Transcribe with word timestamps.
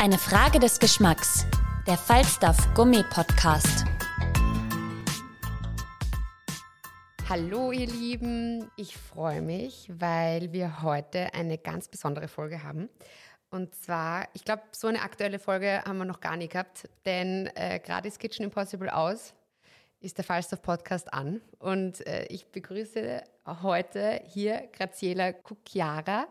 Eine 0.00 0.16
Frage 0.16 0.60
des 0.60 0.78
Geschmacks. 0.78 1.44
Der 1.88 1.96
Falstaff 1.96 2.72
Gummi 2.74 3.02
Podcast. 3.10 3.84
Hallo 7.28 7.72
ihr 7.72 7.88
Lieben, 7.88 8.70
ich 8.76 8.96
freue 8.96 9.42
mich, 9.42 9.90
weil 9.92 10.52
wir 10.52 10.82
heute 10.82 11.34
eine 11.34 11.58
ganz 11.58 11.88
besondere 11.88 12.28
Folge 12.28 12.62
haben. 12.62 12.88
Und 13.50 13.74
zwar, 13.74 14.28
ich 14.34 14.44
glaube, 14.44 14.62
so 14.70 14.86
eine 14.86 15.02
aktuelle 15.02 15.40
Folge 15.40 15.82
haben 15.84 15.98
wir 15.98 16.04
noch 16.04 16.20
gar 16.20 16.36
nie 16.36 16.48
gehabt, 16.48 16.88
denn 17.04 17.50
äh, 17.56 17.80
gerade 17.80 18.06
ist 18.06 18.20
Kitchen 18.20 18.44
Impossible 18.44 18.90
aus, 18.90 19.34
ist 19.98 20.16
der 20.16 20.24
Falstaff 20.24 20.62
Podcast 20.62 21.12
an. 21.12 21.40
Und 21.58 22.06
äh, 22.06 22.24
ich 22.26 22.46
begrüße 22.46 23.24
heute 23.62 24.22
hier 24.26 24.68
Graziela 24.72 25.32
Cucchiara, 25.32 26.28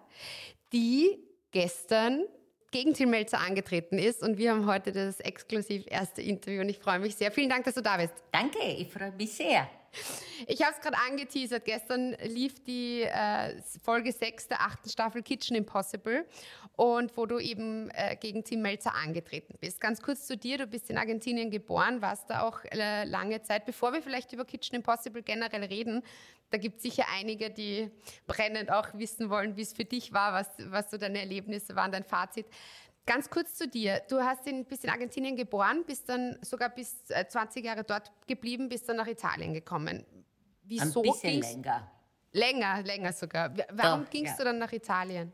die 0.72 1.20
gestern 1.52 2.24
gegen 2.72 2.94
Tim 2.94 3.10
Melzer 3.10 3.40
angetreten 3.40 3.98
ist. 3.98 4.22
Und 4.22 4.38
wir 4.38 4.52
haben 4.52 4.66
heute 4.66 4.92
das 4.92 5.20
exklusiv 5.20 5.86
erste 5.88 6.22
Interview 6.22 6.62
und 6.62 6.70
ich 6.70 6.80
freue 6.80 7.00
mich 7.00 7.16
sehr. 7.16 7.32
Vielen 7.32 7.50
Dank, 7.50 7.66
dass 7.66 7.76
du 7.76 7.82
da 7.82 7.98
bist. 7.98 8.14
Danke, 8.32 8.60
ich 8.64 8.92
freue 8.92 9.12
mich 9.12 9.34
sehr. 9.34 9.70
Ich 10.46 10.62
habe 10.62 10.74
es 10.76 10.82
gerade 10.82 10.98
angeteasert. 11.10 11.66
Gestern 11.66 12.16
lief 12.24 12.64
die 12.64 13.02
äh, 13.02 13.60
Folge 13.84 14.12
6 14.12 14.50
der 14.50 14.62
achten 14.62 14.90
Staffel 14.90 15.24
Kitchen 15.24 15.56
Impossible 15.56 16.26
und 16.76 17.16
wo 17.18 17.26
du 17.26 17.40
eben 17.40 17.90
äh, 17.92 18.16
gegen 18.16 18.44
Tim 18.44 18.62
Melzer 18.62 18.94
angetreten 18.94 19.56
bist. 19.60 19.82
Ganz 19.82 20.02
kurz 20.02 20.28
zu 20.28 20.38
dir. 20.38 20.60
Du 20.60 20.68
bist 20.68 20.90
in 20.90 20.98
Argentinien 20.98 21.50
geboren, 21.50 22.02
warst 22.02 22.30
da 22.30 22.42
auch 22.42 22.64
äh, 22.66 23.06
lange 23.06 23.42
Zeit. 23.42 23.66
Bevor 23.66 23.94
wir 23.94 24.02
vielleicht 24.02 24.32
über 24.34 24.46
Kitchen 24.46 24.76
Impossible 24.76 25.24
generell 25.24 25.64
reden, 25.64 26.04
da 26.50 26.58
gibt 26.58 26.78
es 26.78 26.84
sicher 26.84 27.06
einige, 27.14 27.50
die 27.50 27.92
brennend 28.26 28.72
auch 28.72 28.94
wissen 28.94 29.30
wollen, 29.30 29.58
wie 29.58 29.62
es 29.62 29.74
für 29.74 29.86
dich 29.86 30.14
war, 30.14 30.34
was, 30.34 30.48
was 30.72 30.90
so 30.92 30.98
deine 30.98 31.20
Erlebnisse 31.20 31.76
waren, 31.76 31.92
dein 31.92 32.04
Fazit. 32.04 32.46
Ganz 33.06 33.30
kurz 33.30 33.56
zu 33.56 33.68
dir. 33.68 34.02
Du 34.10 34.20
hast 34.20 34.48
in, 34.48 34.66
bist 34.66 34.84
in 34.84 34.90
Argentinien 34.90 35.36
geboren, 35.36 35.84
bist 35.86 36.10
dann 36.10 36.38
sogar 36.42 36.70
bis 36.70 37.06
20 37.06 37.64
äh, 37.64 37.68
Jahre 37.68 37.84
dort 37.84 38.12
geblieben, 38.28 38.68
bist 38.68 38.88
dann 38.90 38.98
nach 38.98 39.08
Italien 39.08 39.54
gekommen. 39.54 40.06
Wieso 40.64 41.02
Ein 41.02 41.12
bisschen 41.12 41.42
länger. 41.42 41.92
Länger, 42.34 42.84
länger 42.84 43.14
sogar. 43.14 43.54
Warum 43.72 44.04
Doch, 44.04 44.10
gingst 44.10 44.34
ja. 44.34 44.38
du 44.38 44.44
dann 44.44 44.58
nach 44.60 44.72
Italien? 44.72 45.32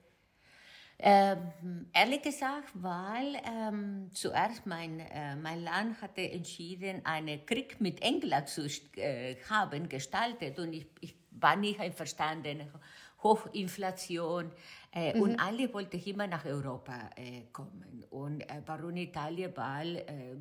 Ähm, 1.05 1.87
ehrlich 1.91 2.21
gesagt, 2.21 2.69
weil 2.75 3.35
ähm, 3.45 4.09
zuerst 4.13 4.65
mein, 4.65 5.01
äh, 5.01 5.35
mein 5.35 5.61
Land 5.61 6.01
hatte 6.01 6.21
entschieden, 6.21 7.05
einen 7.05 7.45
Krieg 7.45 7.81
mit 7.81 8.01
England 8.01 8.47
zu 8.47 8.67
äh, 8.95 9.35
haben, 9.49 9.89
gestaltet 9.89 10.57
und 10.59 10.71
ich, 10.71 10.87
ich 11.01 11.13
war 11.31 11.57
nicht 11.57 11.81
einverstanden. 11.81 12.71
Hochinflation 13.21 14.49
äh, 14.93 15.13
mhm. 15.13 15.21
und 15.21 15.39
alle 15.39 15.73
wollten 15.73 15.99
immer 15.99 16.25
nach 16.27 16.45
Europa 16.45 17.09
äh, 17.17 17.47
kommen. 17.51 18.05
Und 18.09 18.41
äh, 18.41 18.61
warum 18.65 18.95
Italien, 18.95 19.51
weil 19.55 19.97
äh, 19.97 20.35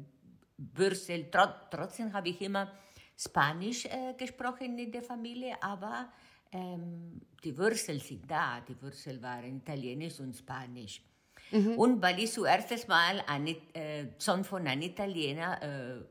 Brüssel, 0.56 1.28
tro 1.28 1.44
trotzdem 1.72 2.12
habe 2.12 2.28
ich 2.28 2.40
immer 2.40 2.70
Spanisch 3.16 3.86
äh, 3.86 4.14
gesprochen 4.16 4.78
in 4.78 4.92
der 4.92 5.02
Familie, 5.02 5.56
aber 5.60 6.08
ähm, 6.52 7.20
die 7.42 7.56
Wurzeln 7.56 7.98
sind 7.98 8.30
da. 8.30 8.60
Die 8.60 8.80
Wurzeln 8.80 9.20
waren 9.22 9.56
Italienisch 9.56 10.20
und 10.20 10.34
Spanisch. 10.36 11.02
Mhm. 11.50 11.78
Und 11.78 12.02
weil 12.02 12.18
ich 12.20 12.32
zuerst 12.32 12.88
mal 12.88 13.22
einen 13.26 13.56
äh, 13.74 14.06
Sohn 14.18 14.44
von 14.44 14.66
einem 14.66 14.82
Italiener 14.82 15.62
äh, 15.62 16.04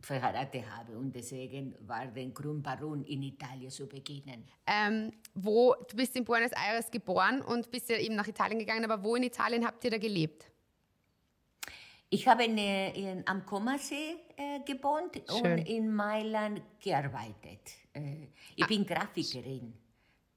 verheiratet 0.00 0.64
habe 0.70 0.96
und 0.96 1.14
deswegen 1.14 1.74
war 1.80 2.06
der 2.06 2.26
Grund, 2.28 2.64
warum 2.64 3.04
in 3.04 3.22
Italien 3.22 3.70
zu 3.70 3.86
beginnen. 3.86 4.44
Ähm, 4.66 5.12
wo, 5.34 5.74
du 5.88 5.96
bist 5.96 6.16
in 6.16 6.24
Buenos 6.24 6.52
Aires 6.52 6.90
geboren 6.90 7.42
und 7.42 7.70
bist 7.70 7.90
ja 7.90 7.98
eben 7.98 8.14
nach 8.14 8.26
Italien 8.26 8.58
gegangen, 8.58 8.84
aber 8.90 9.02
wo 9.02 9.16
in 9.16 9.24
Italien 9.24 9.66
habt 9.66 9.84
ihr 9.84 9.90
da 9.90 9.98
gelebt? 9.98 10.50
Ich 12.10 12.26
habe 12.26 12.44
in, 12.44 12.56
in, 12.56 13.22
am 13.26 13.44
Comasee 13.44 14.16
äh, 14.36 14.60
gewohnt 14.64 15.20
Schön. 15.28 15.44
und 15.44 15.58
in 15.68 15.94
Mailand 15.94 16.62
gearbeitet. 16.80 17.60
Äh, 17.92 18.28
ich 18.56 18.64
ah. 18.64 18.66
bin 18.66 18.86
Grafikerin, 18.86 19.74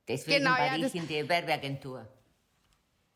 deswegen 0.07 0.39
genau, 0.39 0.51
war 0.51 0.77
ja, 0.77 0.85
ich 0.85 0.95
in 0.95 1.07
der 1.07 1.27
Werbeagentur. 1.27 2.07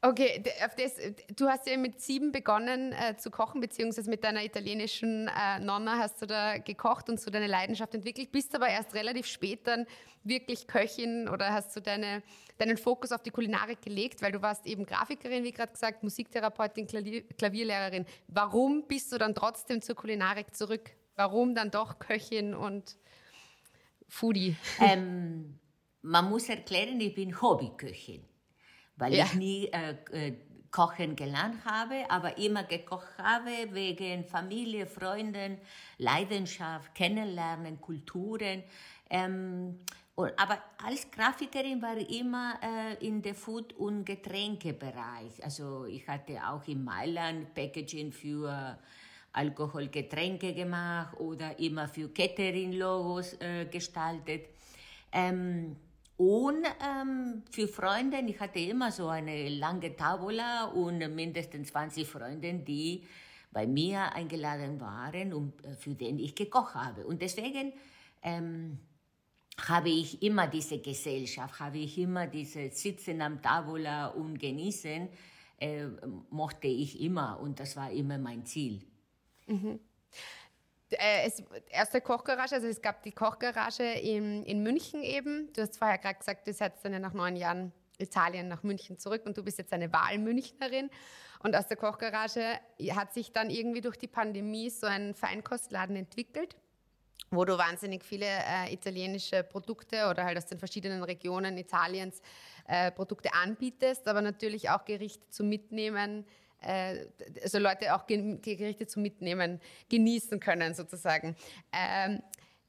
Okay, 0.08 0.44
das, 0.78 0.98
du 1.36 1.48
hast 1.48 1.68
ja 1.68 1.78
mit 1.78 2.00
sieben 2.00 2.32
begonnen 2.32 2.92
äh, 2.92 3.18
zu 3.18 3.32
kochen, 3.32 3.60
beziehungsweise 3.60 4.08
mit 4.08 4.24
deiner 4.24 4.44
italienischen 4.44 5.28
äh, 5.30 5.60
Nonna 5.60 5.98
hast 5.98 6.22
du 6.22 6.28
da 6.28 6.60
gekocht 6.60 7.10
und 7.10 7.20
so 7.20 7.32
deine 7.32 7.48
Leidenschaft 7.48 7.96
entwickelt, 7.96 8.32
bist 8.32 8.54
aber 8.54 8.68
erst 8.68 8.94
relativ 8.94 9.26
spät 9.26 9.66
dann 9.66 9.88
wirklich 10.24 10.68
Köchin 10.68 11.28
oder 11.28 11.52
hast 11.52 11.76
du 11.76 11.82
deine, 11.82 12.22
deinen 12.60 12.78
Fokus 12.78 13.12
auf 13.12 13.24
die 13.24 13.32
Kulinarik 13.32 13.82
gelegt, 13.82 14.22
weil 14.22 14.32
du 14.32 14.44
warst 14.44 14.68
eben 14.68 14.86
Grafikerin, 14.86 15.44
wie 15.44 15.52
gerade 15.52 15.72
gesagt, 15.72 16.04
Musiktherapeutin, 16.04 16.86
Klavier, 16.86 17.28
Klavierlehrerin. 17.30 18.06
Warum 18.28 18.86
bist 18.88 19.12
du 19.12 19.18
dann 19.18 19.34
trotzdem 19.34 19.82
zur 19.82 19.96
Kulinarik 19.96 20.54
zurück? 20.54 20.92
Warum 21.16 21.56
dann 21.56 21.72
doch 21.72 21.98
Köchin 21.98 22.54
und 22.54 22.96
Foodie? 24.08 24.56
Ähm, 24.80 25.58
man 26.04 26.30
muss 26.30 26.48
erklären, 26.48 27.00
ich 27.02 27.16
bin 27.16 27.42
Hobbyköchin 27.42 28.24
weil 28.98 29.14
ja. 29.14 29.26
ich 29.26 29.34
nie 29.36 29.66
äh, 29.68 29.96
äh, 30.12 30.34
kochen 30.72 31.16
gelernt 31.16 31.64
habe, 31.64 32.04
aber 32.10 32.38
immer 32.38 32.64
gekocht 32.64 33.18
habe 33.18 33.74
wegen 33.74 34.26
Familie, 34.26 34.86
Freunden, 34.86 35.58
Leidenschaft, 35.98 36.94
Kennenlernen, 36.94 37.80
Kulturen. 37.80 38.64
Ähm, 39.10 39.80
und, 40.16 40.32
aber 40.38 40.60
als 40.84 41.10
Grafikerin 41.12 41.82
war 41.82 41.96
ich 41.98 42.20
immer 42.20 42.56
äh, 42.62 43.06
in 43.06 43.22
der 43.22 43.36
Food- 43.36 43.74
und 43.74 44.06
Getränkebereich. 44.06 45.44
Also 45.44 45.86
ich 45.86 46.08
hatte 46.08 46.40
auch 46.46 46.66
in 46.68 46.84
Mailand 46.84 47.54
Packaging 47.54 48.12
für 48.12 48.78
Alkoholgetränke 49.32 50.54
gemacht 50.54 51.18
oder 51.20 51.60
immer 51.60 51.88
für 51.88 52.10
Catering-Logos 52.10 53.34
äh, 53.40 53.66
gestaltet. 53.66 54.48
Ähm, 55.12 55.76
und 56.18 56.66
ähm, 56.82 57.44
für 57.52 57.68
Freunde, 57.68 58.20
ich 58.26 58.40
hatte 58.40 58.60
immer 58.60 58.92
so 58.92 59.08
eine 59.08 59.50
lange 59.50 59.96
Tavola 59.96 60.66
und 60.66 61.00
mindestens 61.14 61.70
20 61.70 62.08
Freunde, 62.08 62.54
die 62.54 63.04
bei 63.52 63.68
mir 63.68 64.14
eingeladen 64.14 64.80
waren 64.80 65.34
und 65.34 65.64
äh, 65.66 65.74
für 65.74 65.94
den 65.94 66.20
ich 66.20 66.34
gekocht 66.34 66.76
habe. 66.76 67.06
Und 67.06 67.22
deswegen 67.22 67.74
ähm, 68.22 68.80
habe 69.68 69.90
ich 69.90 70.22
immer 70.22 70.48
diese 70.48 70.80
Gesellschaft, 70.80 71.60
habe 71.60 71.80
ich 71.80 71.98
immer 71.98 72.28
diese 72.28 72.70
Sitzen 72.70 73.22
am 73.22 73.42
Tavola 73.42 74.08
und 74.08 74.40
genießen, 74.40 75.10
äh, 75.58 75.86
mochte 76.30 76.68
ich 76.68 77.02
immer 77.02 77.40
und 77.42 77.60
das 77.60 77.76
war 77.76 77.92
immer 77.92 78.18
mein 78.18 78.46
Ziel. 78.46 78.82
Mhm 79.48 79.80
äh, 80.92 81.26
es, 81.26 81.44
erste 81.70 82.02
Kochgarage, 82.02 82.56
also 82.56 82.68
es 82.68 82.82
gab 82.82 83.04
die 83.04 83.12
Kochgarage 83.12 83.84
in, 83.84 84.44
in 84.44 84.64
München 84.64 85.04
eben. 85.04 85.52
Du 85.54 85.62
hast 85.62 85.78
vorher 85.78 85.98
gerade 85.98 86.20
gesagt, 86.20 86.48
du 86.48 86.54
seid 86.54 86.74
dann 86.84 86.94
ja 86.94 87.00
nach 87.00 87.14
neun 87.14 87.36
Jahren 87.36 87.72
Italien 87.98 88.48
nach 88.48 88.64
München 88.64 88.98
zurück 89.00 89.24
und 89.26 89.38
du 89.38 89.44
bist 89.44 89.58
jetzt 89.58 89.74
eine 89.74 89.92
Wahlmünchnerin. 89.92 90.90
Und 91.40 91.56
aus 91.56 91.68
der 91.68 91.78
Kochgarage 91.78 92.60
hat 92.92 93.14
sich 93.14 93.32
dann 93.32 93.50
irgendwie 93.50 93.82
durch 93.82 93.98
die 93.98 94.08
Pandemie 94.08 94.70
so 94.70 94.88
ein 94.88 95.14
Feinkostladen 95.14 95.96
entwickelt, 95.96 96.56
wo 97.30 97.46
du 97.46 97.58
wahnsinnig 97.58 98.04
viele 98.04 98.26
äh, 98.26 98.74
italienische 98.74 99.44
Produkte 99.44 100.08
oder 100.10 100.26
halt 100.26 100.38
aus 100.38 100.46
den 100.46 100.60
verschiedenen 100.60 101.04
Regionen 101.04 101.58
Italiens 101.58 102.22
äh, 102.68 102.92
Produkte 102.92 103.34
anbietest, 103.34 104.08
aber 104.08 104.22
natürlich 104.22 104.70
auch 104.70 104.86
Gerichte 104.86 105.30
zum 105.30 105.50
Mitnehmen 105.50 106.26
äh, 106.66 107.06
also 107.44 107.60
Leute 107.60 107.96
auch 107.96 108.04
die 108.04 108.40
Gerichte 108.42 108.88
zum 108.88 109.04
Mitnehmen 109.04 109.60
genießen 109.90 110.40
können 110.40 110.74
sozusagen. 110.74 111.36
Ähm, 111.72 112.22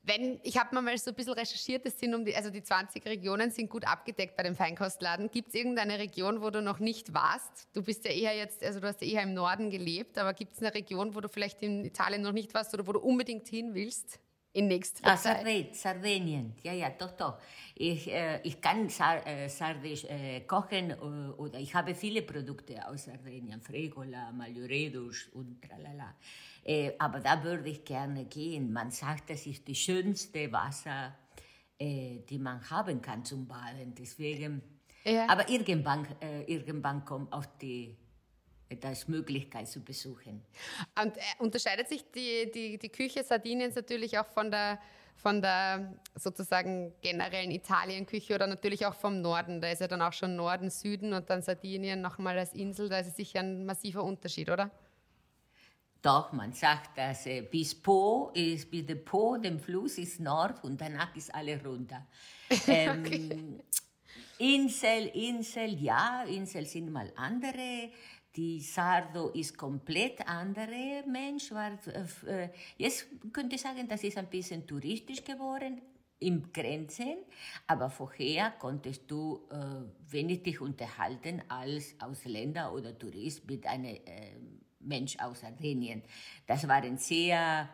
wenn, 0.07 0.39
ich 0.45 0.57
habe 0.57 0.81
mal 0.81 0.97
so 0.99 1.11
ein 1.11 1.17
bisschen 1.17 1.33
recherchiert, 1.33 1.85
es 1.85 1.99
sind 1.99 2.15
um 2.15 2.25
die, 2.25 2.35
also 2.35 2.51
die 2.51 2.63
20 2.63 3.05
Regionen 3.07 3.51
sind 3.51 3.69
gut 3.69 3.85
abgedeckt 3.85 4.37
bei 4.37 4.45
dem 4.45 4.55
Feinkostladen. 4.55 5.31
Gibt 5.31 5.49
es 5.49 5.55
irgendeine 5.55 5.99
Region, 5.99 6.41
wo 6.43 6.51
du 6.51 6.63
noch 6.63 6.79
nicht 6.79 7.13
warst? 7.13 7.69
Du 7.73 7.83
bist 7.83 8.05
ja 8.05 8.13
eher 8.13 8.37
jetzt, 8.37 8.63
also 8.63 8.79
du 8.79 8.87
hast 8.87 9.01
ja 9.03 9.09
eher 9.09 9.23
im 9.23 9.35
Norden 9.35 9.69
gelebt, 9.69 10.17
aber 10.17 10.33
gibt 10.33 10.53
es 10.53 10.61
eine 10.61 10.73
Region, 10.73 11.15
wo 11.17 11.21
du 11.21 11.29
vielleicht 11.29 11.61
in 11.63 11.85
Italien 11.85 12.23
noch 12.23 12.33
nicht 12.33 12.55
warst 12.55 12.73
oder 12.73 12.87
wo 12.87 12.93
du 12.93 13.01
unbedingt 13.01 13.49
hin 13.49 13.75
willst? 13.75 14.21
In 14.57 14.69
nächster 14.69 15.07
ah, 15.07 15.17
Zeit? 15.17 15.77
Sardinien, 15.77 16.55
ja, 16.63 16.73
ja, 16.73 16.91
doch, 16.91 17.13
doch. 17.13 17.39
Ich, 17.75 18.11
äh, 18.11 18.41
ich 18.43 18.59
kann 18.61 18.89
Sar 18.89 19.27
äh, 19.27 19.49
Sardisch 19.49 20.05
äh, 20.05 20.41
kochen 20.47 20.91
äh, 20.91 20.95
oder 20.95 21.59
ich 21.59 21.75
habe 21.75 21.95
viele 21.95 22.23
Produkte 22.23 22.89
aus 22.89 23.05
Sardinien, 23.05 23.61
Fregola, 23.61 24.33
Malioredus 24.33 25.29
und 25.35 25.61
tralala. 25.61 26.15
Äh, 26.65 26.93
aber 26.99 27.21
da 27.21 27.45
würde 27.45 27.69
ich 27.69 27.85
gerne 27.85 28.25
gehen. 28.25 28.73
Man 28.73 28.91
sagt, 28.91 29.29
das 29.29 29.47
ist 29.47 29.69
die 29.69 29.75
schönste 29.75 30.51
Wasser, 30.51 31.15
die 31.79 32.39
man 32.39 32.71
haben 32.71 33.03
kann 33.03 33.23
zum 33.23 33.47
Baden. 33.47 33.95
Deswegen, 33.95 34.63
ja. 35.05 35.29
aber 35.29 35.47
irgendwann, 35.51 36.07
irgendwann 36.47 37.05
kommt 37.05 37.31
auf 37.35 37.47
die 37.59 37.95
das 38.81 39.09
Möglichkeit 39.09 39.69
zu 39.69 39.81
besuchen. 39.81 40.43
Und 41.01 41.17
äh, 41.17 41.21
unterscheidet 41.39 41.89
sich 41.89 42.05
die, 42.11 42.51
die, 42.53 42.79
die 42.79 42.89
Küche 42.89 43.23
Sardiniens 43.23 43.75
natürlich 43.75 44.19
auch 44.19 44.27
von 44.27 44.51
der, 44.51 44.81
von 45.15 45.41
der 45.41 45.95
sozusagen 46.15 46.93
generellen 47.01 47.51
Italienküche 47.51 48.35
oder 48.35 48.47
natürlich 48.47 48.85
auch 48.87 48.95
vom 48.95 49.21
Norden? 49.21 49.61
Da 49.61 49.71
ist 49.71 49.81
ja 49.81 49.89
dann 49.89 50.03
auch 50.03 50.13
schon 50.13 50.37
Norden, 50.37 50.71
Süden 50.71 51.13
und 51.13 51.31
dann 51.31 51.43
Sardinien 51.43 52.01
nochmal 52.01 52.39
als 52.39 52.55
Insel, 52.55 52.89
da 52.89 52.99
ist 52.99 53.09
es 53.09 53.17
sicher 53.17 53.41
ein 53.41 53.65
massiver 53.65 54.03
Unterschied, 54.03 54.51
oder? 54.51 54.71
Doch, 56.03 56.33
man 56.33 56.53
sagt, 56.53 56.97
dass 56.99 57.27
äh, 57.27 57.43
bis 57.43 57.75
Po 57.75 58.31
ist, 58.35 58.71
bis 58.71 58.87
der 58.87 58.97
Po, 58.97 59.37
dem 59.39 59.59
Fluss 59.59 59.99
ist 59.99 60.21
Nord 60.21 60.63
und 60.63 60.81
danach 60.81 61.15
ist 61.17 61.35
alle 61.35 61.63
runter. 61.63 62.07
Ähm, 62.69 63.01
okay. 63.05 63.61
Insel, 64.39 65.07
Insel, 65.15 65.83
ja, 65.83 66.25
Insel 66.25 66.67
sind 66.67 66.93
mal 66.93 67.11
andere 67.17 67.91
die 68.37 68.61
Sardo 68.61 69.31
ist 69.31 69.57
komplett 69.57 70.27
andere 70.29 71.05
Mensch. 71.07 71.51
War, 71.53 71.73
äh, 72.27 72.51
jetzt 72.77 73.07
könnte 73.33 73.57
ich 73.57 73.63
sagen, 73.63 73.89
das 73.89 74.05
ist 74.05 74.19
ein 74.19 74.29
bisschen 74.29 74.67
touristisch 74.67 75.25
geworden 75.25 75.81
im 76.19 76.53
Grenzen, 76.53 77.17
aber 77.67 77.91
vorher 77.91 78.51
konntest 78.53 79.11
du 79.11 79.47
äh, 79.51 80.13
wenig 80.13 80.43
dich 80.43 80.61
unterhalten 80.61 81.43
als 81.49 81.95
Ausländer 81.99 82.73
oder 82.73 82.99
Tourist 82.99 83.47
mit 83.49 83.67
einem 83.67 83.97
äh, 83.97 84.37
Mensch 84.81 85.19
aus 85.19 85.41
Sardinien. 85.41 86.03
Das 86.47 86.67
waren 86.69 86.97
sehr 86.97 87.69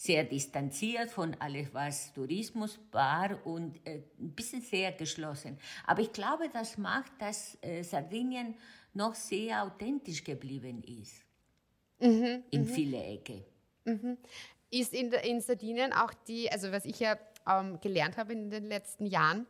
sehr 0.00 0.22
distanziert 0.22 1.10
von 1.10 1.34
alles, 1.40 1.74
was 1.74 2.12
Tourismus 2.12 2.78
war 2.92 3.44
und 3.44 3.84
äh, 3.84 4.02
ein 4.20 4.32
bisschen 4.32 4.62
sehr 4.62 4.92
geschlossen. 4.92 5.58
Aber 5.84 6.00
ich 6.00 6.12
glaube, 6.12 6.48
das 6.52 6.78
macht, 6.78 7.10
dass 7.18 7.58
äh, 7.62 7.82
Sardinien 7.82 8.54
noch 8.98 9.14
sehr 9.14 9.62
authentisch 9.62 10.22
geblieben 10.22 10.82
ist. 10.82 11.24
Mhm, 12.00 12.42
in 12.50 12.62
mhm. 12.62 12.66
viele 12.66 13.02
Ecke. 13.02 13.44
Mhm. 13.84 14.18
Ist 14.70 14.92
in, 14.92 15.10
in 15.12 15.40
Sardinien 15.40 15.92
auch 15.92 16.12
die, 16.12 16.50
also 16.50 16.70
was 16.70 16.84
ich 16.84 17.00
ja 17.00 17.16
ähm, 17.48 17.80
gelernt 17.80 18.18
habe 18.18 18.34
in 18.34 18.50
den 18.50 18.66
letzten 18.66 19.06
Jahren, 19.06 19.46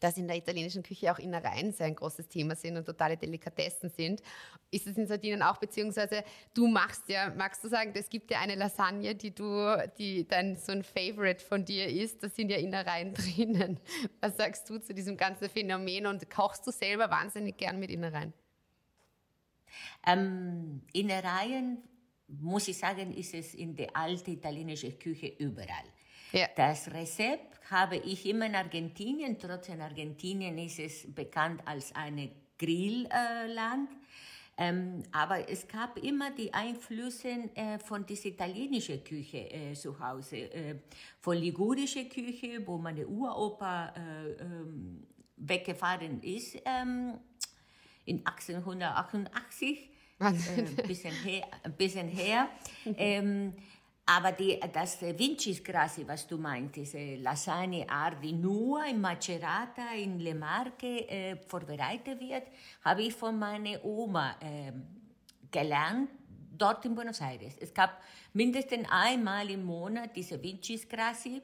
dass 0.00 0.16
in 0.16 0.26
der 0.26 0.36
italienischen 0.36 0.82
Küche 0.82 1.12
auch 1.12 1.18
Innereien 1.18 1.72
sehr 1.72 1.86
ein 1.86 1.96
großes 1.96 2.28
Thema 2.28 2.54
sind 2.54 2.76
und 2.76 2.84
totale 2.84 3.16
Delikatessen 3.16 3.90
sind. 3.90 4.22
Ist 4.70 4.86
es 4.86 4.96
in 4.96 5.06
Sardinien 5.06 5.42
auch, 5.42 5.58
beziehungsweise 5.58 6.24
du 6.54 6.66
machst 6.66 7.08
ja, 7.08 7.32
magst 7.36 7.64
du 7.64 7.68
sagen, 7.68 7.92
es 7.94 8.08
gibt 8.08 8.30
ja 8.30 8.40
eine 8.40 8.54
Lasagne, 8.54 9.14
die 9.14 9.34
du, 9.34 9.76
die 9.98 10.26
dann 10.26 10.56
so 10.56 10.72
ein 10.72 10.82
Favorite 10.82 11.44
von 11.44 11.64
dir 11.64 11.88
ist, 11.88 12.22
da 12.22 12.28
sind 12.28 12.50
ja 12.50 12.58
Innereien 12.58 13.12
drinnen. 13.14 13.80
Was 14.20 14.36
sagst 14.36 14.68
du 14.70 14.78
zu 14.78 14.94
diesem 14.94 15.16
ganzen 15.16 15.48
Phänomen 15.48 16.06
und 16.06 16.30
kochst 16.30 16.66
du 16.66 16.70
selber 16.70 17.10
wahnsinnig 17.10 17.56
gern 17.56 17.78
mit 17.78 17.90
Innereien? 17.90 18.32
Ähm, 20.06 20.82
Innereien, 20.92 21.78
muss 22.28 22.68
ich 22.68 22.78
sagen, 22.78 23.12
ist 23.14 23.34
es 23.34 23.54
in 23.54 23.74
der 23.74 23.96
alten 23.96 24.32
italienischen 24.32 24.98
Küche 24.98 25.28
überall. 25.38 25.86
Ja. 26.32 26.46
Das 26.54 26.92
Rezept 26.92 27.58
habe 27.70 27.96
ich 27.96 28.26
immer 28.26 28.46
in 28.46 28.54
Argentinien. 28.54 29.38
Trotzdem 29.38 29.80
Argentinien 29.80 30.58
ist 30.58 30.78
es 30.78 31.14
bekannt 31.14 31.62
als 31.64 31.94
ein 31.94 32.30
Grillland. 32.58 33.90
Ähm, 34.60 35.04
aber 35.12 35.48
es 35.48 35.68
gab 35.68 35.96
immer 35.98 36.32
die 36.32 36.52
Einflüsse 36.52 37.28
äh, 37.54 37.78
von 37.78 38.04
dieser 38.04 38.30
italienischen 38.30 39.04
Küche 39.04 39.48
äh, 39.50 39.72
zu 39.74 39.98
Hause, 40.00 40.36
äh, 40.36 40.74
von 41.20 41.36
ligurischer 41.36 42.04
Küche, 42.06 42.66
wo 42.66 42.76
meine 42.76 43.06
Uropa 43.06 43.94
äh, 43.96 44.32
ähm, 44.32 45.06
weggefahren 45.36 46.20
ist 46.22 46.58
ähm, 46.64 47.20
in 48.08 48.26
1888, 48.26 49.90
äh, 50.20 50.24
ein 50.24 50.76
bisschen 50.86 51.12
her. 51.12 51.46
Ein 51.62 51.72
bisschen 51.74 52.08
her. 52.08 52.48
ähm, 52.96 53.52
aber 54.06 54.32
die, 54.32 54.58
das 54.72 55.02
Vincis 55.02 55.62
Grassi, 55.62 56.08
was 56.08 56.26
du 56.26 56.38
meinst, 56.38 56.76
diese 56.76 57.16
Lasagne 57.16 57.88
Art, 57.90 58.24
die 58.24 58.32
nur 58.32 58.82
in 58.86 59.02
Macerata 59.02 59.92
in 59.94 60.18
Le 60.18 60.34
Marche 60.34 61.06
äh, 61.08 61.36
vorbereitet 61.36 62.18
wird, 62.18 62.44
habe 62.82 63.02
ich 63.02 63.12
von 63.12 63.38
meiner 63.38 63.84
Oma 63.84 64.34
äh, 64.40 64.72
gelernt, 65.50 66.08
dort 66.56 66.86
in 66.86 66.94
Buenos 66.94 67.20
Aires. 67.20 67.58
Es 67.60 67.74
gab 67.74 68.02
mindestens 68.32 68.88
einmal 68.90 69.50
im 69.50 69.64
Monat 69.64 70.16
diese 70.16 70.42
Vincis 70.42 70.88
Grassi, 70.88 71.42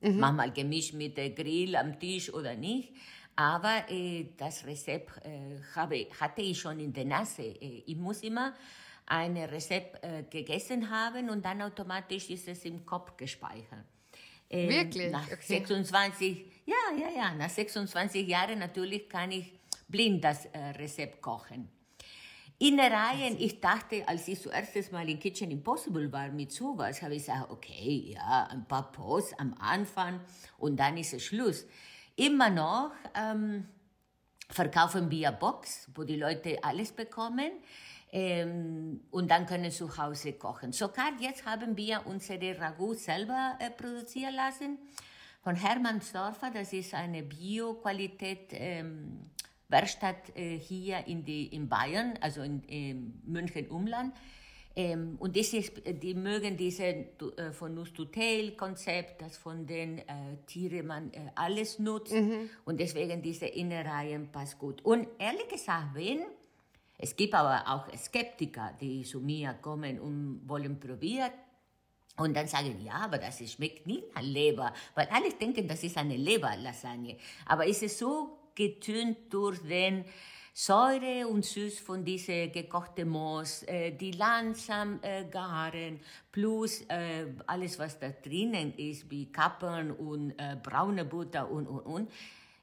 mhm. 0.00 0.18
manchmal 0.18 0.52
gemischt 0.52 0.94
mit 0.94 1.16
Grill 1.36 1.76
am 1.76 2.00
Tisch 2.00 2.32
oder 2.32 2.54
nicht. 2.54 2.94
Aber 3.36 3.84
äh, 3.90 4.26
das 4.36 4.64
Rezept 4.64 5.24
äh, 5.24 5.60
habe, 5.74 6.06
hatte 6.20 6.42
ich 6.42 6.60
schon 6.60 6.78
in 6.78 6.92
der 6.92 7.04
Nase. 7.04 7.42
Äh, 7.42 7.82
ich 7.86 7.96
muss 7.96 8.22
immer 8.22 8.54
ein 9.06 9.36
Rezept 9.36 10.04
äh, 10.04 10.22
gegessen 10.30 10.88
haben 10.88 11.28
und 11.28 11.44
dann 11.44 11.60
automatisch 11.62 12.30
ist 12.30 12.48
es 12.48 12.64
im 12.64 12.86
Kopf 12.86 13.16
gespeichert. 13.16 13.84
Ähm, 14.48 14.68
Wirklich? 14.70 15.10
Nach 15.10 15.26
okay. 15.26 15.60
26, 15.60 16.44
ja, 16.66 16.74
ja, 16.96 17.08
ja, 17.16 17.34
nach 17.34 17.50
26 17.50 18.26
Jahren 18.26 18.58
natürlich 18.58 19.08
kann 19.08 19.32
ich 19.32 19.52
blind 19.88 20.22
das 20.22 20.46
äh, 20.46 20.58
Rezept 20.78 21.20
kochen. 21.20 21.68
Innereien, 22.58 23.36
ich 23.38 23.60
dachte, 23.60 24.06
als 24.06 24.28
ich 24.28 24.40
zuerst 24.40 24.92
mal 24.92 25.08
in 25.08 25.18
Kitchen 25.18 25.50
Impossible 25.50 26.10
war 26.12 26.28
mit 26.28 26.52
sowas, 26.52 27.02
habe 27.02 27.16
ich 27.16 27.26
gesagt, 27.26 27.50
okay, 27.50 28.14
ja, 28.14 28.46
ein 28.50 28.66
paar 28.66 28.92
Posts 28.92 29.38
am 29.40 29.54
Anfang 29.58 30.20
und 30.58 30.76
dann 30.78 30.96
ist 30.96 31.12
es 31.14 31.24
Schluss. 31.24 31.66
Immer 32.16 32.50
noch 32.50 32.92
ähm, 33.14 33.66
verkaufen 34.48 35.10
wir 35.10 35.32
Box, 35.32 35.88
wo 35.94 36.04
die 36.04 36.16
Leute 36.16 36.62
alles 36.62 36.92
bekommen 36.92 37.50
ähm, 38.12 39.00
und 39.10 39.30
dann 39.30 39.46
können 39.46 39.70
zu 39.70 39.96
Hause 39.98 40.34
kochen. 40.34 40.72
Sogar 40.72 41.12
jetzt 41.18 41.44
haben 41.44 41.76
wir 41.76 42.06
unsere 42.06 42.58
Ragout 42.58 42.94
selber 42.94 43.56
äh, 43.58 43.70
produzieren 43.70 44.34
lassen 44.34 44.78
von 45.42 45.56
Hermann 45.56 46.00
Storfer. 46.00 46.50
Das 46.52 46.72
ist 46.72 46.94
eine 46.94 47.22
Bio-Qualität. 47.22 48.48
Ähm, 48.52 49.20
Werkstatt 49.68 50.36
äh, 50.36 50.58
hier 50.58 51.04
in, 51.06 51.24
die, 51.24 51.46
in 51.46 51.68
Bayern, 51.68 52.14
also 52.20 52.42
in, 52.42 52.62
in 52.64 53.20
München 53.24 53.68
Umland. 53.68 54.14
Ähm, 54.76 55.16
und 55.20 55.36
das 55.36 55.52
ist, 55.52 55.72
die 55.86 56.14
mögen 56.14 56.56
diese 56.56 56.84
äh, 56.84 57.52
von 57.52 57.74
Nuss 57.74 57.92
to 57.92 58.06
Tail 58.06 58.52
Konzept, 58.52 59.22
das 59.22 59.36
von 59.36 59.66
den 59.66 59.98
äh, 59.98 60.02
Tieren 60.46 60.86
man 60.88 61.12
äh, 61.12 61.30
alles 61.36 61.78
nutzt. 61.78 62.12
Mhm. 62.12 62.50
Und 62.64 62.80
deswegen 62.80 63.22
diese 63.22 63.46
Innereien 63.46 64.32
passt 64.32 64.58
gut. 64.58 64.84
Und 64.84 65.06
ehrlich 65.18 65.48
gesagt, 65.48 65.94
wenn 65.94 66.24
es 66.96 67.16
gibt 67.16 67.34
aber 67.34 67.64
auch 67.68 67.96
Skeptiker, 67.96 68.72
die 68.80 69.02
zu 69.02 69.20
mir 69.20 69.54
kommen 69.60 70.00
und 70.00 70.42
wollen 70.46 70.78
probieren. 70.78 71.30
Und 72.16 72.34
dann 72.36 72.46
sagen, 72.46 72.80
ja, 72.84 72.94
aber 72.94 73.18
das 73.18 73.38
schmeckt 73.50 73.88
nicht 73.88 74.14
nach 74.14 74.22
Leber, 74.22 74.72
weil 74.94 75.08
alle 75.10 75.32
denken, 75.32 75.66
das 75.66 75.82
ist 75.82 75.96
eine 75.96 76.16
Leberlasagne. 76.16 77.16
Aber 77.46 77.66
es 77.66 77.82
ist 77.82 77.98
so 77.98 78.38
getönt 78.54 79.18
durch 79.30 79.58
den 79.62 80.04
Säure 80.56 81.26
und 81.26 81.44
Süß 81.44 81.80
von 81.80 82.04
diesem 82.04 82.52
gekochten 82.52 83.08
Moos, 83.08 83.64
äh, 83.64 83.90
die 83.90 84.12
langsam 84.12 85.00
äh, 85.02 85.24
garen, 85.24 85.98
plus 86.30 86.82
äh, 86.82 87.26
alles, 87.44 87.76
was 87.80 87.98
da 87.98 88.10
drinnen 88.10 88.72
ist, 88.76 89.10
wie 89.10 89.32
Kapern 89.32 89.90
und 89.90 90.30
äh, 90.38 90.56
braune 90.62 91.06
Butter 91.06 91.50
und, 91.50 91.66
und, 91.66 91.80
und. 91.80 92.12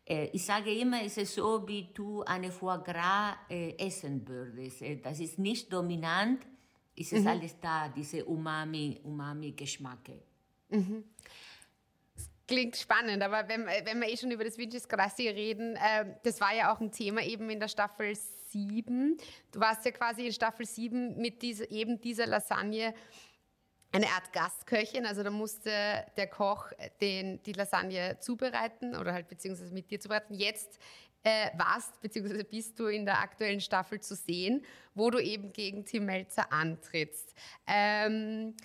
Äh, 0.05 0.29
ich 0.31 0.45
sage 0.45 0.73
immer, 0.73 1.03
es 1.03 1.17
ist 1.17 1.35
so, 1.35 1.67
wie 1.67 1.89
du 1.93 2.23
eine 2.23 2.49
Foie 2.49 2.81
Gras 2.81 3.35
äh, 3.49 3.75
essen 3.77 4.25
würdest. 4.25 4.81
Das 5.03 5.19
ist 5.19 5.37
nicht 5.37 5.71
dominant, 5.73 6.39
es 6.95 7.11
ist 7.11 7.23
mhm. 7.23 7.27
alles 7.27 7.59
da, 7.59 7.89
diese 7.89 8.23
Umami, 8.23 9.01
Umami-Geschmacke. 9.03 10.17
Mhm. 10.69 11.03
Klingt 12.51 12.75
spannend, 12.75 13.23
aber 13.23 13.47
wenn, 13.47 13.65
wenn 13.65 14.01
wir 14.01 14.09
eh 14.09 14.17
schon 14.17 14.29
über 14.29 14.43
das 14.43 14.57
Vincis 14.57 14.89
Grassi 14.89 15.29
reden, 15.29 15.77
äh, 15.77 16.17
das 16.23 16.41
war 16.41 16.53
ja 16.53 16.73
auch 16.73 16.81
ein 16.81 16.91
Thema 16.91 17.23
eben 17.23 17.49
in 17.49 17.61
der 17.61 17.69
Staffel 17.69 18.13
7. 18.13 19.15
Du 19.53 19.59
warst 19.61 19.85
ja 19.85 19.91
quasi 19.91 20.25
in 20.25 20.33
Staffel 20.33 20.65
7 20.65 21.15
mit 21.15 21.41
dieser, 21.41 21.71
eben 21.71 22.01
dieser 22.01 22.27
Lasagne 22.27 22.93
eine 23.93 24.05
Art 24.07 24.33
Gastköchin, 24.33 25.05
also 25.05 25.23
da 25.23 25.29
musste 25.29 25.71
der 26.17 26.27
Koch 26.27 26.73
den, 26.99 27.41
die 27.43 27.53
Lasagne 27.53 28.17
zubereiten 28.19 28.97
oder 28.97 29.13
halt 29.13 29.29
beziehungsweise 29.29 29.73
mit 29.73 29.89
dir 29.89 30.01
zubereiten. 30.01 30.33
Jetzt 30.33 30.77
äh, 31.23 31.51
warst 31.57 32.01
beziehungsweise 32.01 32.43
bist 32.43 32.77
du 32.77 32.87
in 32.87 33.05
der 33.05 33.19
aktuellen 33.19 33.61
Staffel 33.61 34.01
zu 34.01 34.13
sehen, 34.13 34.65
wo 34.93 35.09
du 35.09 35.19
eben 35.19 35.53
gegen 35.53 35.85
Tim 35.85 36.03
Melzer 36.03 36.51
antrittst. 36.51 37.33
Ähm, 37.65 38.55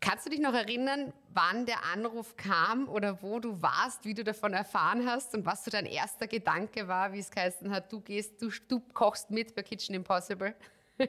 Kannst 0.00 0.26
du 0.26 0.30
dich 0.30 0.40
noch 0.40 0.52
erinnern, 0.54 1.12
wann 1.32 1.66
der 1.66 1.84
Anruf 1.92 2.36
kam 2.36 2.88
oder 2.88 3.22
wo 3.22 3.40
du 3.40 3.60
warst, 3.62 4.04
wie 4.04 4.14
du 4.14 4.24
davon 4.24 4.52
erfahren 4.52 5.06
hast 5.06 5.34
und 5.34 5.46
was 5.46 5.64
so 5.64 5.70
dein 5.70 5.86
erster 5.86 6.26
Gedanke 6.26 6.86
war, 6.86 7.12
wie 7.12 7.18
es 7.18 7.30
geheißen 7.30 7.70
hat, 7.70 7.90
du 7.92 8.00
gehst, 8.00 8.40
du, 8.42 8.50
du 8.68 8.80
kochst 8.92 9.30
mit 9.30 9.54
bei 9.54 9.62
Kitchen 9.62 9.94
Impossible? 9.94 10.54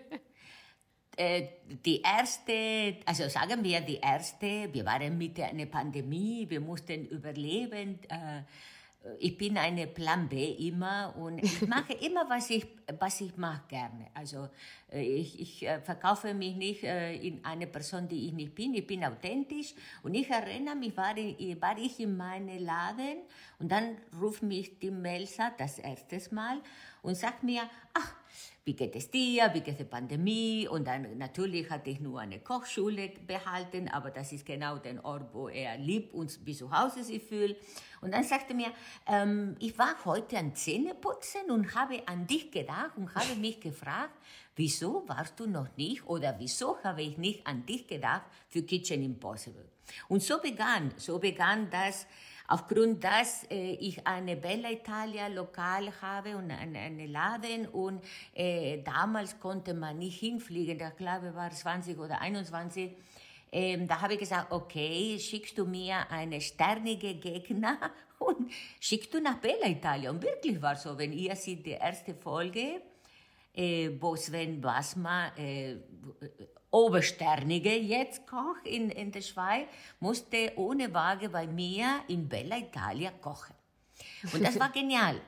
Äh, 1.20 1.48
die 1.84 2.00
erste, 2.00 2.98
also 3.03 3.27
sagen 3.27 3.63
wir 3.63 3.82
die 3.82 3.96
erste, 3.96 4.72
wir 4.72 4.86
waren 4.86 5.17
mit 5.17 5.39
einer 5.39 5.65
Pandemie, 5.65 6.46
wir 6.48 6.62
mussten 6.62 7.08
überleben. 7.08 8.00
Äh, 8.08 8.44
ich 9.19 9.37
bin 9.37 9.57
eine 9.57 9.87
Plan 9.87 10.27
B 10.27 10.67
immer 10.67 11.13
und 11.17 11.39
ich 11.39 11.61
mache 11.67 11.93
immer, 11.93 12.29
was 12.29 12.49
ich, 12.49 12.65
was 12.99 13.21
ich 13.21 13.35
mache 13.37 13.61
gerne. 13.67 14.07
Also 14.13 14.49
äh, 14.91 15.01
ich, 15.01 15.39
ich 15.39 15.67
äh, 15.67 15.81
verkaufe 15.81 16.33
mich 16.33 16.55
nicht 16.55 16.83
äh, 16.83 17.15
in 17.15 17.43
eine 17.43 17.67
Person, 17.67 18.07
die 18.07 18.27
ich 18.27 18.33
nicht 18.33 18.55
bin. 18.55 18.73
Ich 18.73 18.85
bin 18.85 19.03
authentisch 19.03 19.73
und 20.03 20.13
ich 20.13 20.29
erinnere 20.29 20.75
mich, 20.75 20.95
war 20.97 21.15
ich, 21.17 21.61
war 21.61 21.77
ich 21.77 21.99
in 21.99 22.17
meinem 22.17 22.63
Laden 22.63 23.19
und 23.59 23.71
dann 23.71 23.97
ruft 24.19 24.43
mich 24.43 24.79
die 24.79 24.91
Melsa 24.91 25.51
das 25.57 25.79
erste 25.79 26.17
Mal 26.33 26.61
und 27.07 27.15
sagt 27.15 27.41
mir, 27.41 27.61
ach, 27.93 28.15
wie 28.65 28.73
geht 28.73 28.93
es 28.97 29.09
dir, 29.09 29.49
wie 29.53 29.61
geht 29.61 29.79
die 29.79 29.85
Pandemie? 29.85 30.67
Und 30.67 30.85
dann 30.85 31.17
natürlich 31.17 31.69
hatte 31.69 31.89
ich 31.89 32.01
nur 32.01 32.19
eine 32.19 32.41
Kochschule 32.41 33.13
behalten, 33.25 33.87
aber 33.87 34.11
das 34.11 34.33
ist 34.33 34.45
genau 34.45 34.77
der 34.77 35.05
Ort, 35.05 35.33
wo 35.33 35.47
er 35.47 35.77
liebt 35.77 36.13
und 36.13 36.45
wie 36.45 36.53
zu 36.53 36.69
Hause 36.69 37.05
sich 37.05 37.23
fühlt. 37.23 37.55
Und 38.01 38.13
dann 38.13 38.25
sagte 38.25 38.49
er 38.49 38.55
mir, 38.55 38.71
ähm, 39.07 39.55
ich 39.59 39.77
war 39.79 39.95
heute 40.03 40.37
an 40.37 40.53
Zähneputzen 40.53 41.49
und 41.49 41.73
habe 41.75 42.05
an 42.07 42.27
dich 42.27 42.51
gedacht 42.51 42.97
und 42.97 43.15
habe 43.15 43.35
mich 43.39 43.61
gefragt, 43.61 44.13
wieso 44.57 45.07
warst 45.07 45.39
du 45.39 45.47
noch 45.47 45.69
nicht 45.77 46.05
oder 46.05 46.35
wieso 46.39 46.77
habe 46.83 47.03
ich 47.03 47.17
nicht 47.17 47.47
an 47.47 47.65
dich 47.65 47.87
gedacht 47.87 48.25
für 48.49 48.63
Kitchen 48.63 49.01
Impossible? 49.01 49.69
Und 50.09 50.21
so 50.21 50.41
begann, 50.41 50.93
so 50.97 51.19
begann 51.19 51.69
das, 51.69 52.05
Aufgrund 52.49 53.03
dass 53.03 53.43
äh, 53.51 53.73
ich 53.73 54.07
eine 54.07 54.37
Bella 54.37 54.71
Italia 54.71 55.27
Lokal 55.27 55.91
habe 56.01 56.37
und 56.37 56.49
einen 56.49 56.77
eine 56.77 57.07
Laden 57.07 57.67
und 57.67 58.01
äh, 58.33 58.81
damals 58.83 59.37
konnte 59.39 59.73
man 59.73 59.97
nicht 59.97 60.19
hinfliegen, 60.19 60.79
ich 60.79 60.95
glaube 60.95 61.35
war 61.35 61.51
20 61.51 61.97
oder 61.97 62.21
21, 62.21 62.91
ähm, 63.51 63.87
da 63.87 64.01
habe 64.01 64.13
ich 64.13 64.19
gesagt, 64.19 64.51
okay, 64.51 65.19
schickst 65.19 65.57
du 65.57 65.65
mir 65.65 66.09
eine 66.09 66.39
sternige 66.39 67.15
Gegner 67.15 67.77
und 68.19 68.51
schickst 68.79 69.13
du 69.13 69.21
nach 69.21 69.37
Bella 69.39 69.67
Italia. 69.67 70.09
Und 70.09 70.21
wirklich 70.21 70.61
war 70.61 70.75
so, 70.75 70.97
wenn 70.97 71.11
ihr 71.11 71.35
seht 71.35 71.65
die 71.65 71.71
erste 71.71 72.13
Folge, 72.13 72.81
äh, 73.57 73.89
wo 73.99 74.15
Sven 74.15 74.61
Basma 74.61 75.31
äh, 75.35 75.77
Obersternige 76.69 77.75
jetzt 77.75 78.27
Koch 78.27 78.57
in, 78.63 78.89
in 78.91 79.11
der 79.11 79.21
Schweiz, 79.21 79.67
musste 79.99 80.53
ohne 80.55 80.93
Waage 80.93 81.29
bei 81.29 81.47
mir 81.47 82.01
in 82.07 82.27
Bella 82.29 82.57
Italia 82.57 83.11
kochen. 83.11 83.55
Und 84.31 84.43
das 84.43 84.59
war 84.59 84.71
genial. 84.73 85.19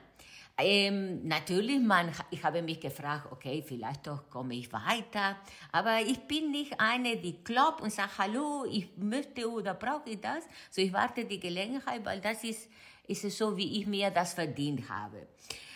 Ähm, 0.62 1.26
natürlich, 1.26 1.80
man, 1.80 2.12
ich 2.30 2.44
habe 2.44 2.60
mich 2.60 2.78
gefragt, 2.78 3.32
okay, 3.32 3.64
vielleicht 3.66 4.06
doch 4.06 4.28
komme 4.28 4.54
ich 4.54 4.70
weiter, 4.70 5.36
aber 5.72 6.00
ich 6.02 6.18
bin 6.20 6.50
nicht 6.50 6.78
eine, 6.78 7.16
die 7.16 7.42
klopft 7.42 7.80
und 7.80 7.90
sagt, 7.90 8.18
hallo, 8.18 8.66
ich 8.70 8.94
möchte 8.98 9.50
oder 9.50 9.72
brauche 9.72 10.10
ich 10.10 10.20
das. 10.20 10.44
So, 10.70 10.82
ich 10.82 10.92
warte 10.92 11.24
die 11.24 11.40
Gelegenheit, 11.40 12.04
weil 12.04 12.20
das 12.20 12.44
ist, 12.44 12.68
ist 13.06 13.24
es 13.24 13.38
so, 13.38 13.56
wie 13.56 13.80
ich 13.80 13.86
mir 13.86 14.10
das 14.10 14.34
verdient 14.34 14.86
habe. 14.90 15.26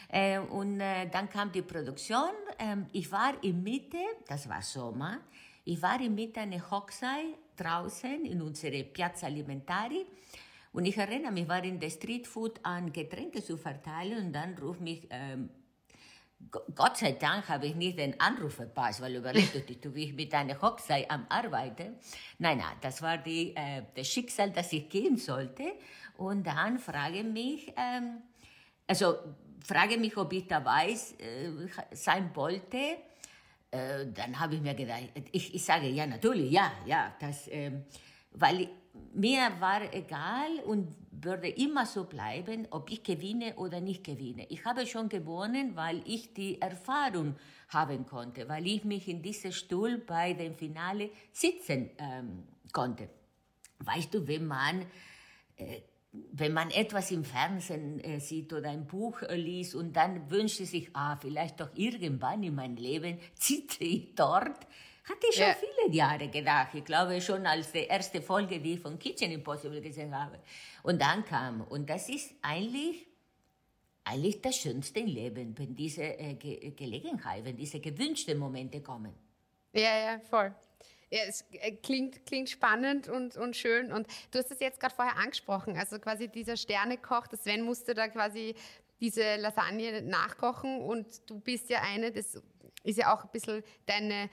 Äh, 0.09 0.39
und 0.39 0.81
äh, 0.81 1.09
dann 1.09 1.29
kam 1.29 1.51
die 1.53 1.63
Produktion. 1.63 2.31
Ähm, 2.59 2.87
ich 2.93 3.11
war 3.11 3.43
in 3.43 3.63
Mitte, 3.63 3.99
das 4.27 4.49
war 4.49 4.63
Sommer, 4.63 5.19
ich 5.65 5.81
war 5.81 6.01
in 6.01 6.15
Mitte 6.15 6.41
einer 6.41 6.71
Hochzeit 6.71 7.39
draußen 7.57 8.25
in 8.25 8.43
unserer 8.43 8.83
Piazza 8.83 9.27
Alimentari 9.27 10.05
und 10.73 10.87
ich 10.87 10.97
erinnere 10.97 11.33
mich, 11.33 11.45
ich 11.45 11.49
war 11.49 11.63
in 11.63 11.79
der 11.79 11.91
Streetfood 11.91 12.59
an 12.65 12.93
Getränke 12.93 13.43
zu 13.43 13.57
verteilen 13.57 14.27
und 14.27 14.33
dann 14.33 14.59
ruft 14.59 14.81
mich, 14.81 15.07
ähm, 15.11 15.49
Gott 16.75 16.97
sei 16.97 17.13
Dank 17.13 17.49
habe 17.49 17.67
ich 17.67 17.75
nicht 17.75 17.99
den 17.99 18.21
Anruf 18.21 18.55
verpasst, 18.55 19.01
weil 19.01 19.17
überlegt 19.17 19.85
du, 19.85 19.95
wie 19.95 20.05
ich 20.05 20.15
mit 20.15 20.35
einer 20.35 20.61
Hochzeit 20.61 21.11
am 21.11 21.27
Arbeiten. 21.29 21.95
Nein, 22.39 22.59
nein, 22.59 22.77
das 22.81 23.01
war 23.01 23.19
die, 23.19 23.55
äh, 23.57 23.83
das 23.95 24.09
Schicksal, 24.09 24.51
dass 24.51 24.73
ich 24.73 24.89
gehen 24.89 25.17
sollte. 25.17 25.63
Und 26.17 26.47
dann 26.47 26.79
frage 26.79 27.25
mich, 27.25 27.73
ähm, 27.77 28.23
also 28.87 29.17
frage 29.65 29.99
mich, 29.99 30.17
ob 30.17 30.33
ich 30.33 30.47
dabei 30.47 30.91
äh, 30.91 31.51
sein 31.93 32.31
wollte. 32.35 32.77
Äh, 33.71 34.07
dann 34.15 34.39
habe 34.39 34.57
ich 34.57 34.61
mir 34.61 34.75
gedacht, 34.75 35.11
ich, 35.33 35.55
ich 35.55 35.65
sage 35.65 35.89
ja 35.89 36.07
natürlich, 36.07 36.53
ja, 36.53 36.73
ja, 36.87 37.15
das, 37.19 37.49
äh, 37.49 37.73
weil 38.33 38.69
mir 39.13 39.51
war 39.59 39.93
egal 39.93 40.61
und 40.67 40.95
würde 41.11 41.49
immer 41.49 41.87
so 41.87 42.05
bleiben, 42.05 42.69
ob 42.71 42.91
ich 42.91 43.03
gewinne 43.03 43.57
oder 43.57 43.81
nicht 43.81 44.05
gewinne. 44.05 44.47
Ich 44.51 44.65
habe 44.65 44.87
schon 44.87 45.09
gewonnen, 45.09 45.75
weil 45.75 46.03
ich 46.05 46.35
die 46.35 46.61
Erfahrung 46.61 47.37
haben 47.69 48.07
konnte, 48.07 48.49
weil 48.49 48.67
ich 48.67 48.85
mich 48.85 49.09
in 49.09 49.23
diesem 49.23 49.53
Stuhl 49.53 49.99
bei 49.99 50.35
dem 50.35 50.55
Finale 50.55 51.11
sitzen 51.33 51.91
ähm, 51.99 52.45
konnte. 52.73 53.09
Weißt 53.79 54.13
du, 54.15 54.27
wenn 54.29 54.47
man 54.47 54.87
äh, 55.57 55.81
wenn 56.33 56.53
man 56.53 56.71
etwas 56.71 57.11
im 57.11 57.25
Fernsehen 57.25 58.01
äh, 58.01 58.21
sieht 58.21 58.53
oder 58.53 58.71
ein 58.71 58.87
Buch 58.87 59.23
äh, 59.23 59.37
liest 59.37 59.75
und 59.75 59.95
dann 59.95 60.31
wünscht 60.31 60.59
sich, 60.59 60.91
ah, 60.95 61.17
vielleicht 61.17 61.61
doch 61.61 61.71
irgendwann 61.75 62.43
in 62.43 62.55
meinem 62.55 62.77
Leben 62.77 63.19
sitze 63.35 63.85
ich 63.85 64.15
dort, 64.15 64.59
hatte 65.05 65.27
ich 65.29 65.37
schon 65.37 65.47
ja. 65.47 65.55
viele 65.55 65.95
Jahre 65.95 66.29
gedacht. 66.29 66.75
Ich 66.75 66.85
glaube 66.85 67.21
schon 67.21 67.47
als 67.47 67.73
die 67.73 67.87
erste 67.87 68.23
Folge, 68.23 68.61
die 68.61 68.75
ich 68.75 68.81
von 68.81 68.99
Kitchen 68.99 69.33
Impossible 69.33 69.81
gesehen 69.81 70.17
habe. 70.17 70.39
Und 70.83 71.01
dann 71.01 71.25
kam, 71.25 71.63
und 71.63 71.91
das 71.91 72.09
ist 72.09 72.35
eigentlich, 72.43 73.07
eigentlich 74.05 74.41
das 74.41 74.57
Schönste 74.57 75.01
im 75.01 75.07
Leben, 75.07 75.59
wenn 75.59 75.75
diese 75.75 76.05
äh, 76.05 76.35
Ge 76.35 76.71
Gelegenheit, 76.71 77.45
wenn 77.45 77.57
diese 77.57 77.81
gewünschten 77.81 78.39
Momente 78.39 78.81
kommen. 78.81 79.15
Ja, 79.73 79.99
ja, 79.99 80.21
voll. 80.21 80.55
Ja, 81.15 81.21
es 81.29 81.45
äh, 81.53 81.71
klingt, 81.71 82.27
klingt 82.27 82.51
spannend 82.51 83.09
und, 83.09 83.37
und 83.37 83.55
schön. 83.55 83.93
Und 83.93 84.09
du 84.33 84.39
hast 84.41 84.51
es 84.51 84.59
jetzt 84.59 84.81
gerade 84.81 84.93
vorher 84.93 85.17
angesprochen. 85.17 85.77
Also 85.79 86.01
quasi 86.01 86.27
dieser 86.27 86.57
Sternekoch, 86.57 87.29
das 87.29 87.45
Sven 87.45 87.63
musste 87.63 87.95
da 87.95 88.09
quasi 88.09 88.57
diese 89.01 89.37
Lasagne 89.37 90.03
nachkochen 90.03 90.81
und 90.81 91.07
du 91.31 91.39
bist 91.39 91.71
ja 91.71 91.83
eine, 91.83 92.11
das 92.11 92.43
ist 92.83 92.99
ja 92.99 93.15
auch 93.15 93.23
ein 93.23 93.31
bisschen 93.31 93.63
deine, 93.87 94.29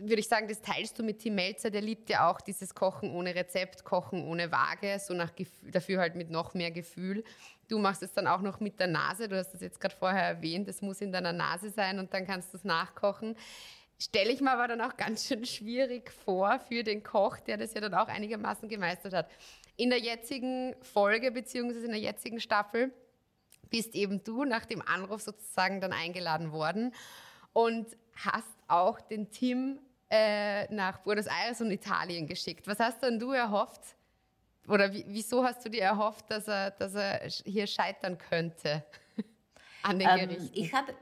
würde 0.00 0.20
ich 0.20 0.28
sagen, 0.28 0.48
das 0.48 0.60
teilst 0.60 0.98
du 0.98 1.02
mit 1.02 1.20
Tim 1.20 1.36
Melzer, 1.36 1.70
der 1.70 1.80
liebt 1.80 2.10
ja 2.10 2.30
auch 2.30 2.42
dieses 2.42 2.74
Kochen 2.74 3.10
ohne 3.14 3.34
Rezept, 3.34 3.82
Kochen 3.82 4.28
ohne 4.28 4.52
Waage, 4.52 4.98
so 4.98 5.14
nach 5.14 5.34
Gefühl, 5.34 5.70
dafür 5.70 6.00
halt 6.00 6.14
mit 6.14 6.28
noch 6.28 6.52
mehr 6.52 6.72
Gefühl. 6.72 7.24
Du 7.68 7.78
machst 7.78 8.02
es 8.02 8.12
dann 8.12 8.26
auch 8.26 8.42
noch 8.42 8.60
mit 8.60 8.78
der 8.80 8.88
Nase, 8.88 9.28
du 9.28 9.38
hast 9.38 9.52
das 9.54 9.62
jetzt 9.62 9.80
gerade 9.80 9.96
vorher 9.96 10.24
erwähnt, 10.24 10.68
das 10.68 10.82
muss 10.82 11.00
in 11.00 11.10
deiner 11.10 11.32
Nase 11.32 11.70
sein 11.70 11.98
und 11.98 12.12
dann 12.12 12.26
kannst 12.26 12.52
du 12.52 12.58
es 12.58 12.64
nachkochen 12.64 13.34
stelle 14.00 14.30
ich 14.30 14.40
mir 14.40 14.52
aber 14.52 14.68
dann 14.68 14.80
auch 14.80 14.96
ganz 14.96 15.26
schön 15.26 15.44
schwierig 15.44 16.10
vor 16.24 16.58
für 16.58 16.82
den 16.82 17.02
Koch, 17.02 17.38
der 17.38 17.58
das 17.58 17.74
ja 17.74 17.80
dann 17.80 17.94
auch 17.94 18.08
einigermaßen 18.08 18.68
gemeistert 18.68 19.12
hat. 19.12 19.30
In 19.76 19.90
der 19.90 19.98
jetzigen 19.98 20.74
Folge 20.82 21.30
beziehungsweise 21.30 21.84
in 21.84 21.92
der 21.92 22.00
jetzigen 22.00 22.40
Staffel 22.40 22.92
bist 23.68 23.94
eben 23.94 24.24
du 24.24 24.44
nach 24.44 24.64
dem 24.64 24.82
Anruf 24.82 25.22
sozusagen 25.22 25.80
dann 25.80 25.92
eingeladen 25.92 26.52
worden 26.52 26.94
und 27.52 27.86
hast 28.16 28.48
auch 28.68 29.00
den 29.00 29.30
Tim 29.30 29.78
äh, 30.10 30.72
nach 30.74 30.98
Buenos 30.98 31.26
Aires 31.26 31.60
und 31.60 31.70
Italien 31.70 32.26
geschickt. 32.26 32.66
Was 32.66 32.78
hast 32.80 33.02
denn 33.02 33.18
du 33.18 33.32
erhofft? 33.32 33.96
Oder 34.66 34.92
wieso 34.92 35.44
hast 35.44 35.64
du 35.64 35.68
dir 35.68 35.82
erhofft, 35.82 36.30
dass 36.30 36.48
er, 36.48 36.70
dass 36.72 36.94
er 36.94 37.28
hier 37.28 37.66
scheitern 37.66 38.18
könnte 38.18 38.84
an 39.82 39.98
den 39.98 40.08
ähm, 40.08 40.28
Gerichten? 40.28 40.50
Ich 40.52 40.72
habe 40.72 40.94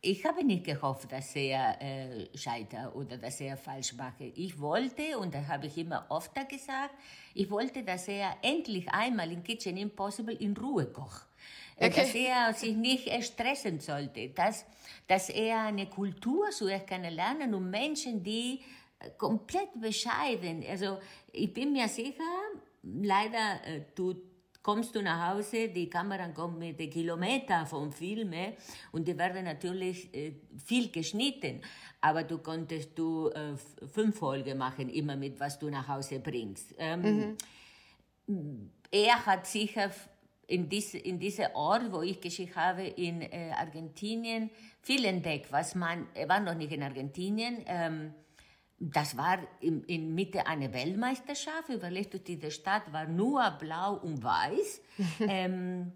ich 0.00 0.24
habe 0.24 0.44
nicht 0.44 0.64
gehofft, 0.64 1.10
dass 1.10 1.34
er 1.34 1.80
äh, 1.82 2.26
scheitert 2.36 2.94
oder 2.94 3.16
dass 3.16 3.40
er 3.40 3.56
falsch 3.56 3.94
mache. 3.94 4.24
Ich 4.24 4.58
wollte, 4.60 5.18
und 5.18 5.34
das 5.34 5.46
habe 5.48 5.66
ich 5.66 5.76
immer 5.76 6.06
oft 6.08 6.32
gesagt, 6.48 6.94
ich 7.34 7.50
wollte, 7.50 7.82
dass 7.82 8.06
er 8.06 8.36
endlich 8.42 8.88
einmal 8.90 9.30
in 9.32 9.42
Kitchen 9.42 9.76
Impossible 9.76 10.34
in 10.34 10.56
Ruhe 10.56 10.86
kocht. 10.86 11.26
Äh, 11.76 11.88
okay. 11.88 12.00
Dass 12.00 12.14
er 12.14 12.54
sich 12.54 12.76
nicht 12.76 13.24
stressen 13.24 13.80
sollte, 13.80 14.28
dass, 14.30 14.64
dass 15.08 15.30
er 15.30 15.62
eine 15.62 15.86
Kultur 15.86 16.50
zuerst 16.50 16.86
kennenlernen 16.86 17.52
und 17.54 17.68
Menschen, 17.68 18.22
die 18.22 18.60
äh, 19.00 19.10
komplett 19.16 19.80
bescheiden, 19.80 20.64
also 20.68 20.98
ich 21.32 21.52
bin 21.52 21.72
mir 21.72 21.88
sicher, 21.88 22.22
leider 22.82 23.60
äh, 23.64 23.80
tut 23.96 24.22
kommst 24.62 24.94
du 24.94 25.02
nach 25.02 25.34
Hause, 25.34 25.68
die 25.68 25.88
Kamera 25.88 26.28
kommt 26.28 26.58
mit 26.58 26.78
den 26.78 26.90
Kilometern 26.90 27.66
vom 27.66 27.90
Film 27.92 28.32
und 28.92 29.06
die 29.06 29.16
werden 29.16 29.44
natürlich 29.44 30.12
äh, 30.14 30.32
viel 30.64 30.90
geschnitten, 30.90 31.62
aber 32.00 32.24
du 32.24 32.38
konntest 32.38 32.98
du 32.98 33.28
äh, 33.28 33.56
fünf 33.86 34.18
Folgen 34.18 34.58
machen, 34.58 34.88
immer 34.88 35.16
mit 35.16 35.38
was 35.40 35.58
du 35.58 35.70
nach 35.70 35.88
Hause 35.88 36.20
bringst. 36.20 36.74
Mhm. 36.78 37.36
Er 38.90 39.26
hat 39.26 39.46
sicher 39.46 39.90
in, 40.48 40.68
diese, 40.68 40.98
in 40.98 41.18
diesem 41.18 41.46
Ort, 41.54 41.92
wo 41.92 42.02
ich 42.02 42.20
geschickt 42.20 42.56
habe, 42.56 42.82
in 42.82 43.22
äh, 43.22 43.52
Argentinien, 43.56 44.50
viel 44.80 45.04
entdeckt, 45.04 45.52
was 45.52 45.74
man, 45.74 46.08
er 46.14 46.28
war 46.28 46.40
noch 46.40 46.54
nicht 46.54 46.72
in 46.72 46.82
Argentinien, 46.82 47.64
ähm, 47.66 48.14
das 48.80 49.16
war 49.16 49.38
in, 49.60 49.82
in 49.84 50.14
Mitte 50.14 50.46
einer 50.46 50.72
Weltmeisterschaft. 50.72 51.68
Überlegt 51.68 52.14
du, 52.14 52.20
diese 52.20 52.50
Stadt 52.50 52.92
war 52.92 53.06
nur 53.06 53.50
blau 53.58 53.94
und 53.94 54.22
weiß. 54.22 54.80
ähm, 55.20 55.92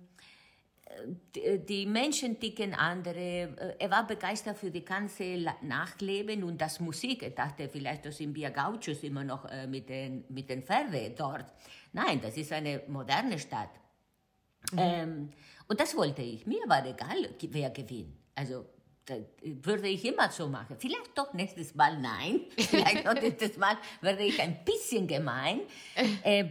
die 1.34 1.86
Menschen 1.86 2.38
ticken 2.38 2.74
andere. 2.74 3.76
Er 3.78 3.90
war 3.90 4.06
begeistert 4.06 4.58
für 4.58 4.70
die 4.70 4.84
ganze 4.84 5.38
Nachleben 5.62 6.42
und 6.44 6.60
das 6.60 6.80
Musik. 6.80 7.22
Er 7.22 7.30
dachte 7.30 7.68
vielleicht, 7.68 8.04
das 8.04 8.18
sind 8.18 8.34
wir 8.34 8.50
Gauchos 8.50 9.02
immer 9.02 9.24
noch 9.24 9.44
äh, 9.46 9.66
mit 9.66 9.88
den, 9.88 10.24
mit 10.28 10.50
den 10.50 10.62
Pferden 10.62 11.14
dort. 11.16 11.46
Nein, 11.92 12.20
das 12.20 12.36
ist 12.36 12.52
eine 12.52 12.82
moderne 12.88 13.38
Stadt. 13.38 13.70
Mhm. 14.72 14.78
Ähm, 14.78 15.30
und 15.68 15.80
das 15.80 15.96
wollte 15.96 16.22
ich. 16.22 16.46
Mir 16.46 16.62
war 16.66 16.84
egal, 16.84 17.30
wer 17.40 17.70
gewinnt. 17.70 18.14
Also 18.34 18.66
würde 19.42 19.88
ich 19.88 20.04
immer 20.04 20.30
so 20.30 20.48
machen. 20.48 20.76
Vielleicht 20.78 21.16
doch 21.16 21.32
nächstes 21.32 21.74
Mal 21.74 21.98
nein. 21.98 22.42
Vielleicht 22.58 23.04
noch 23.04 23.14
nächstes 23.14 23.56
Mal 23.56 23.76
werde 24.00 24.22
ich 24.22 24.40
ein 24.40 24.64
bisschen 24.64 25.06
gemein. 25.06 25.60
Äh, 26.22 26.46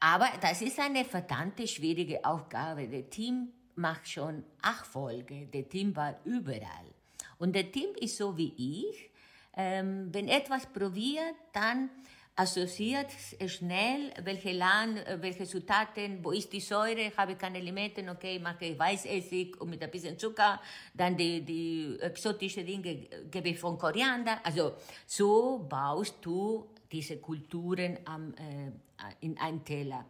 aber 0.00 0.28
das 0.40 0.60
ist 0.60 0.78
eine 0.78 1.04
verdammte 1.04 1.66
schwierige 1.66 2.24
Aufgabe. 2.24 2.88
Das 2.88 3.08
Team 3.10 3.48
macht 3.76 4.08
schon 4.08 4.44
acht 4.60 4.86
Folgen. 4.86 5.50
Das 5.50 5.68
Team 5.68 5.96
war 5.96 6.20
überall. 6.24 6.94
Und 7.38 7.56
das 7.56 7.70
Team 7.72 7.88
ist 7.98 8.16
so 8.16 8.36
wie 8.36 8.52
ich. 8.88 9.10
Ähm, 9.56 10.08
wenn 10.12 10.28
etwas 10.28 10.66
probiert, 10.66 11.34
dann 11.52 11.88
assoziiert 12.36 13.10
schnell, 13.46 14.12
welche 14.22 14.52
Land, 14.52 15.04
welche 15.20 15.44
Zutaten, 15.44 16.24
wo 16.24 16.32
ist 16.32 16.52
die 16.52 16.60
Säure, 16.60 17.12
habe 17.16 17.36
keine 17.36 17.58
Elemente, 17.58 18.04
okay, 18.10 18.38
mache 18.38 18.64
ich 18.66 18.78
Weißessig 18.78 19.60
und 19.60 19.70
mit 19.70 19.82
ein 19.82 19.90
bisschen 19.90 20.18
Zucker, 20.18 20.60
dann 20.92 21.16
die, 21.16 21.44
die 21.44 21.96
exotischen 22.00 22.66
Dinge 22.66 23.06
gebe 23.30 23.50
ich 23.50 23.58
von 23.58 23.78
Koriander. 23.78 24.40
Also 24.42 24.72
so 25.06 25.64
baust 25.68 26.16
du 26.22 26.68
diese 26.90 27.18
Kulturen 27.18 27.98
am, 28.04 28.34
äh, 28.34 28.72
in 29.20 29.38
einen 29.38 29.64
Teller. 29.64 30.04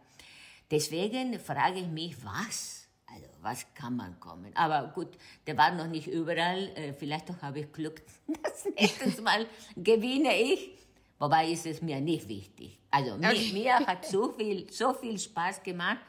Deswegen 0.69 1.39
frage 1.39 1.79
ich 1.79 1.87
mich, 1.87 2.15
was? 2.25 2.87
Also, 3.05 3.27
was 3.41 3.73
kann 3.75 3.95
man 3.95 4.19
kommen? 4.19 4.51
Aber 4.55 4.91
gut, 4.93 5.09
der 5.45 5.57
war 5.57 5.71
noch 5.71 5.87
nicht 5.87 6.07
überall. 6.07 6.69
Äh, 6.75 6.93
vielleicht 6.93 7.29
habe 7.41 7.59
ich 7.59 7.71
Glück. 7.71 8.01
Das 8.43 8.65
nächste 8.65 9.21
Mal 9.21 9.45
gewinne 9.75 10.35
ich. 10.41 10.84
Wobei 11.17 11.49
ist 11.49 11.65
es 11.65 11.81
mir 11.81 12.01
nicht 12.01 12.27
wichtig. 12.27 12.79
Also 12.91 13.17
mir, 13.17 13.29
okay. 13.29 13.51
mir 13.53 13.75
hat 13.79 14.05
so 14.05 14.33
viel, 14.33 14.69
so 14.71 14.93
viel 14.93 15.17
Spaß 15.17 15.63
gemacht. 15.63 15.99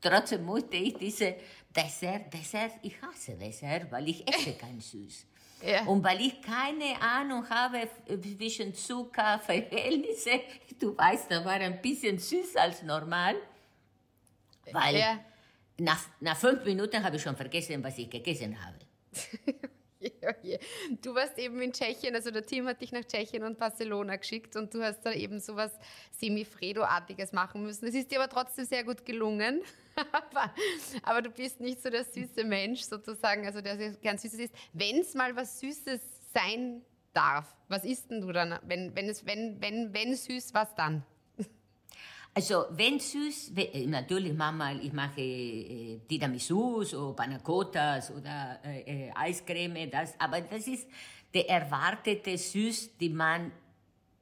Trotzdem 0.00 0.44
musste 0.44 0.76
ich 0.76 0.94
diese 0.94 1.36
Dessert, 1.74 2.32
Dessert, 2.32 2.72
ich 2.82 3.00
hasse 3.00 3.36
Dessert, 3.36 3.90
weil 3.90 4.08
ich 4.08 4.26
esse 4.28 4.52
kein 4.58 4.80
Süß. 4.80 5.26
Ja. 5.62 5.84
Und 5.84 6.04
weil 6.04 6.20
ich 6.20 6.42
keine 6.42 7.00
Ahnung 7.00 7.48
habe 7.48 7.88
zwischen 8.06 8.74
Zucker, 8.74 9.38
Verhältnisse, 9.44 10.40
du 10.78 10.96
weißt, 10.96 11.30
da 11.30 11.44
war 11.44 11.54
ein 11.54 11.80
bisschen 11.80 12.18
süß 12.18 12.56
als 12.56 12.82
normal, 12.82 13.36
weil 14.72 14.96
ja. 14.96 15.18
nach, 15.78 16.00
nach 16.20 16.36
fünf 16.36 16.64
Minuten 16.64 17.02
habe 17.02 17.16
ich 17.16 17.22
schon 17.22 17.36
vergessen, 17.36 17.82
was 17.82 17.96
ich 17.98 18.10
gegessen 18.10 18.56
habe. 18.64 18.78
Du 21.02 21.14
warst 21.14 21.38
eben 21.38 21.60
in 21.60 21.72
Tschechien, 21.72 22.14
also 22.14 22.30
der 22.30 22.44
Team 22.44 22.66
hat 22.66 22.80
dich 22.80 22.92
nach 22.92 23.04
Tschechien 23.04 23.42
und 23.42 23.58
Barcelona 23.58 24.16
geschickt 24.16 24.56
und 24.56 24.72
du 24.74 24.82
hast 24.82 25.02
da 25.02 25.12
eben 25.12 25.40
so 25.40 25.56
was 25.56 25.72
Semifredo-artiges 26.12 27.32
machen 27.32 27.62
müssen. 27.62 27.86
Es 27.86 27.94
ist 27.94 28.10
dir 28.10 28.20
aber 28.20 28.28
trotzdem 28.28 28.64
sehr 28.64 28.84
gut 28.84 29.04
gelungen. 29.04 29.62
aber, 30.12 30.52
aber, 31.02 31.22
du 31.22 31.30
bist 31.30 31.60
nicht 31.60 31.82
so 31.82 31.88
der 31.88 32.04
süße 32.04 32.44
Mensch 32.44 32.82
sozusagen, 32.82 33.46
also 33.46 33.60
der 33.62 33.92
gern 33.94 34.18
Süßes 34.18 34.38
ist. 34.40 34.54
Wenn 34.72 35.00
es 35.00 35.14
mal 35.14 35.34
was 35.34 35.58
Süßes 35.60 36.00
sein 36.34 36.82
darf, 37.14 37.56
was 37.68 37.84
isst 37.84 38.10
denn 38.10 38.20
du 38.20 38.30
dann? 38.32 38.58
Wenn, 38.62 38.94
wenn, 38.94 39.08
es, 39.08 39.24
wenn, 39.24 39.60
wenn, 39.60 39.94
wenn 39.94 40.14
süß, 40.14 40.52
was 40.52 40.74
dann? 40.74 41.02
Also 42.36 42.66
wenn 42.72 43.00
süß, 43.00 43.52
äh, 43.56 43.86
natürlich 43.86 44.34
manchmal, 44.34 44.78
ich 44.84 44.92
mache 44.92 45.22
äh, 45.22 46.00
Tiramisus 46.06 46.92
oder 46.92 47.16
Panacotas 47.16 48.10
oder 48.10 48.60
äh, 48.62 49.06
äh, 49.06 49.10
Eiscreme, 49.14 49.90
das, 49.90 50.20
aber 50.20 50.42
das 50.42 50.66
ist 50.68 50.86
der 51.32 51.48
erwartete 51.48 52.36
Süß, 52.36 52.98
die 52.98 53.08
man 53.08 53.50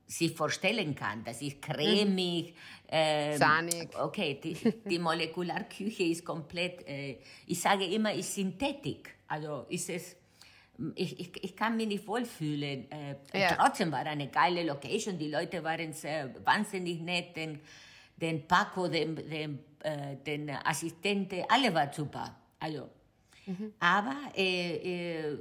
sich 0.06 0.30
vorstellen 0.32 0.94
kann. 0.94 1.24
Das 1.24 1.42
ist 1.42 1.60
cremig, 1.60 2.54
ähm, 2.88 3.36
sahnig. 3.36 3.88
Okay, 4.00 4.38
die, 4.40 4.56
die 4.88 4.98
Molekularküche 5.00 6.04
ist 6.04 6.24
komplett, 6.24 6.86
äh, 6.86 7.18
ich 7.48 7.60
sage 7.60 7.84
immer, 7.84 8.14
ist 8.14 8.32
Synthetik. 8.32 9.12
Also 9.26 9.66
ist 9.68 9.90
es, 9.90 10.14
ich, 10.94 11.18
ich, 11.18 11.42
ich 11.42 11.56
kann 11.56 11.76
mich 11.76 11.88
nicht 11.88 12.06
wohlfühlen. 12.06 12.86
Äh, 12.92 13.16
ja. 13.36 13.56
Trotzdem 13.56 13.90
war 13.90 14.06
eine 14.06 14.28
geile 14.28 14.62
Location, 14.62 15.18
die 15.18 15.30
Leute 15.30 15.64
waren 15.64 15.92
sehr 15.92 16.32
wahnsinnig 16.44 17.00
nett. 17.00 17.34
Denn, 17.34 17.58
den 18.16 18.46
Paco, 18.46 18.88
den, 18.88 19.16
den, 19.16 19.58
äh, 19.80 20.16
den 20.16 20.50
Assistenten, 20.50 21.44
alle 21.48 21.74
waren 21.74 21.92
super. 21.92 22.34
Also, 22.58 22.88
mhm. 23.46 23.74
Aber 23.80 24.16
äh, 24.36 25.36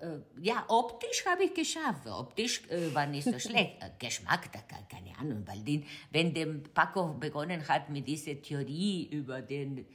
äh, 0.00 0.20
ja, 0.42 0.64
optisch 0.68 1.24
habe 1.26 1.44
ich 1.44 1.54
geschafft. 1.54 2.06
Optisch 2.06 2.62
äh, 2.68 2.92
war 2.94 3.06
nicht 3.06 3.24
so 3.24 3.38
schlecht. 3.38 3.80
Äh, 3.80 3.90
Geschmack, 3.98 4.50
da, 4.52 4.60
keine 4.88 5.16
Ahnung, 5.18 5.44
weil 5.46 5.60
den, 5.60 5.84
wenn 6.10 6.34
der 6.34 6.46
Paco 6.74 7.14
begonnen 7.14 7.66
hat 7.66 7.88
mit 7.90 8.06
dieser 8.06 8.40
Theorie 8.40 9.08
über 9.10 9.42
den 9.42 9.86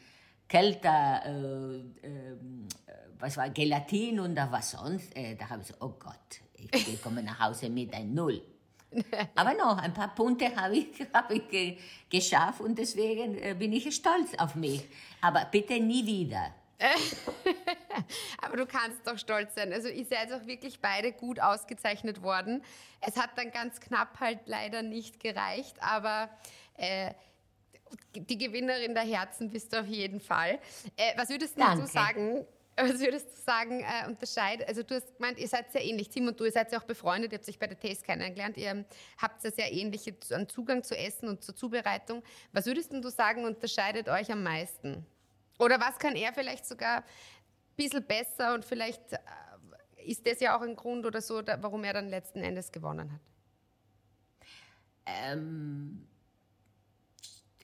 Kälter, 0.48 1.22
äh, 1.26 2.08
äh, 2.08 2.38
was 3.20 3.38
war 3.38 3.50
Gelatin 3.50 4.20
und 4.20 4.36
da 4.36 4.52
was 4.52 4.72
sonst, 4.72 5.16
äh, 5.16 5.36
da 5.36 5.50
habe 5.50 5.62
ich 5.62 5.68
so, 5.68 5.76
oh 5.80 5.94
Gott, 6.00 6.42
ich 6.56 7.02
komme 7.02 7.24
nach 7.24 7.40
Hause 7.40 7.70
mit 7.70 7.94
ein 7.94 8.14
Null. 8.14 8.42
Aber 9.36 9.54
noch 9.54 9.78
ein 9.78 9.94
paar 9.94 10.14
Punkte 10.14 10.56
habe 10.56 10.78
ich, 10.78 10.88
hab 11.14 11.32
ich 11.32 11.48
ge 11.50 11.78
geschafft 12.10 12.62
und 12.62 12.78
deswegen 12.78 13.38
äh, 13.40 13.56
bin 13.58 13.74
ich 13.74 13.94
stolz 13.96 14.34
auf 14.38 14.56
mich. 14.56 14.84
Aber 15.22 15.46
bitte 15.46 15.80
nie 15.80 16.06
wieder. 16.06 16.54
Aber 18.42 18.58
du 18.58 18.66
kannst 18.66 19.08
doch 19.08 19.18
stolz 19.18 19.56
sein. 19.56 19.72
Also 19.72 19.88
ihr 19.88 20.06
seid 20.06 20.32
auch 20.34 20.46
wirklich 20.46 20.80
beide 20.80 21.12
gut 21.12 21.40
ausgezeichnet 21.40 22.22
worden. 22.22 22.64
Es 23.02 23.18
hat 23.18 23.32
dann 23.38 23.52
ganz 23.52 23.80
knapp 23.80 24.20
halt 24.20 24.40
leider 24.46 24.82
nicht 24.82 25.20
gereicht, 25.20 25.76
aber 25.82 26.30
äh, 26.76 27.14
die 28.16 28.38
Gewinnerin 28.38 28.94
der 28.94 29.04
Herzen 29.04 29.50
bist 29.50 29.74
du 29.74 29.80
auf 29.80 29.88
jeden 29.88 30.20
Fall. 30.20 30.60
Äh, 30.98 31.18
was 31.18 31.30
würdest 31.30 31.58
du 31.58 31.88
sagen? 31.88 32.46
Was 32.76 33.00
würdest 33.00 33.28
du 33.30 33.42
sagen, 33.42 33.82
äh, 33.82 34.08
unterscheidet? 34.08 34.68
Also 34.68 34.82
du 34.82 34.96
hast 34.96 35.16
gemeint, 35.16 35.38
ihr 35.38 35.48
seid 35.48 35.72
sehr 35.72 35.84
ähnlich. 35.84 36.10
Tim 36.10 36.28
und 36.28 36.40
du, 36.40 36.46
ihr 36.46 36.52
seid 36.52 36.72
ja 36.72 36.80
auch 36.80 36.86
befreundet, 36.86 37.32
ihr 37.32 37.38
habt 37.38 37.48
euch 37.48 37.60
bei 37.60 37.68
der 37.68 37.80
Taste 37.80 38.04
kennengelernt. 38.04 38.58
Ihr 38.58 38.86
habt 39.18 39.44
ja 39.44 39.52
sehr 39.52 39.72
ähnliche 39.72 40.20
Zugang 40.48 40.84
zu 40.84 40.98
Essen 40.98 41.30
und 41.30 41.44
zur 41.44 41.56
Zubereitung. 41.56 42.24
Was 42.52 42.66
würdest 42.66 42.92
du 42.92 43.10
sagen, 43.10 43.46
unterscheidet 43.46 44.10
euch 44.10 44.32
am 44.32 44.42
meisten? 44.42 45.06
Oder 45.60 45.80
was 45.80 46.00
kann 46.00 46.16
er 46.16 46.34
vielleicht 46.34 46.66
sogar 46.66 46.98
ein 46.98 47.04
bisschen 47.76 48.06
besser 48.06 48.56
und 48.56 48.66
vielleicht 48.66 49.14
äh, 49.14 49.18
ist 50.06 50.26
das 50.26 50.40
ja 50.40 50.58
auch 50.58 50.62
ein 50.62 50.76
Grund 50.76 51.06
oder 51.06 51.22
so, 51.22 51.42
warum 51.46 51.84
er 51.84 51.94
dann 51.94 52.10
letzten 52.10 52.40
Endes 52.40 52.72
gewonnen 52.72 53.12
hat? 53.12 53.22
Ähm, 55.06 56.08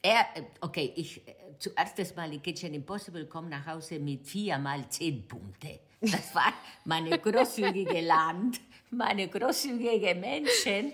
er, 0.09 0.25
okay, 0.61 0.91
ich, 0.95 1.21
zuerst 1.59 2.15
mal 2.15 2.33
in 2.33 2.41
Kitchen 2.41 2.73
Impossible 2.73 3.25
komme 3.25 3.49
nach 3.49 3.65
Hause 3.67 3.99
mit 3.99 4.25
vier 4.25 4.57
mal 4.57 4.87
zehn 4.89 5.27
Punkte. 5.27 5.79
Das 6.01 6.33
war 6.33 6.53
meine 6.85 7.19
großzügige 7.19 8.01
Land, 8.01 8.59
meine 8.89 9.27
großzügige 9.27 10.15
Menschen. 10.15 10.93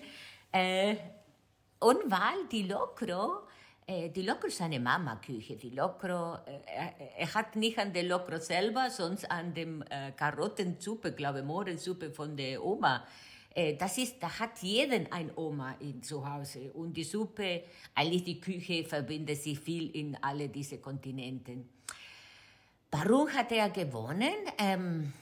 Äh, 0.51 0.95
und 1.79 1.99
weil 2.11 2.47
die 2.51 2.63
Lokro, 2.63 3.47
äh, 3.87 4.09
die 4.09 4.23
Lokro 4.23 4.47
ist 4.47 4.61
eine 4.61 4.79
Mama-Küche. 4.79 5.55
Die 5.55 5.69
Lokro, 5.69 6.35
äh, 6.45 7.17
er, 7.17 7.33
hat 7.33 7.55
nicht 7.55 7.77
an 7.77 7.93
der 7.93 8.03
Lokro 8.03 8.39
selber, 8.39 8.89
sondern 8.89 9.31
an 9.31 9.53
dem 9.53 9.81
äh, 9.83 10.11
Karottensuppe, 10.11 11.13
glaube 11.13 11.39
ich, 11.39 11.45
Mohrensuppe 11.45 12.11
von 12.11 12.35
der 12.35 12.63
Oma 12.63 12.97
äh, 12.97 13.34
das 13.55 13.97
ist, 13.97 14.21
da 14.21 14.39
hat 14.39 14.59
jeden 14.61 15.09
ein 15.11 15.31
Oma 15.35 15.75
in 15.79 16.03
zu 16.03 16.29
Hause. 16.29 16.71
Und 16.73 16.93
die 16.93 17.05
Suppe, 17.05 17.63
eigentlich 17.93 18.23
die 18.23 18.41
Küche 18.41 18.83
verbindet 18.83 19.41
sich 19.41 19.57
viel 19.57 19.95
in 19.95 20.17
alle 20.21 20.49
diese 20.49 20.79
Kontinenten. 20.79 21.69
Warum 22.91 23.29
hat 23.29 23.51
er 23.53 23.69
gewonnen? 23.69 24.33
Ähm, 24.57 25.13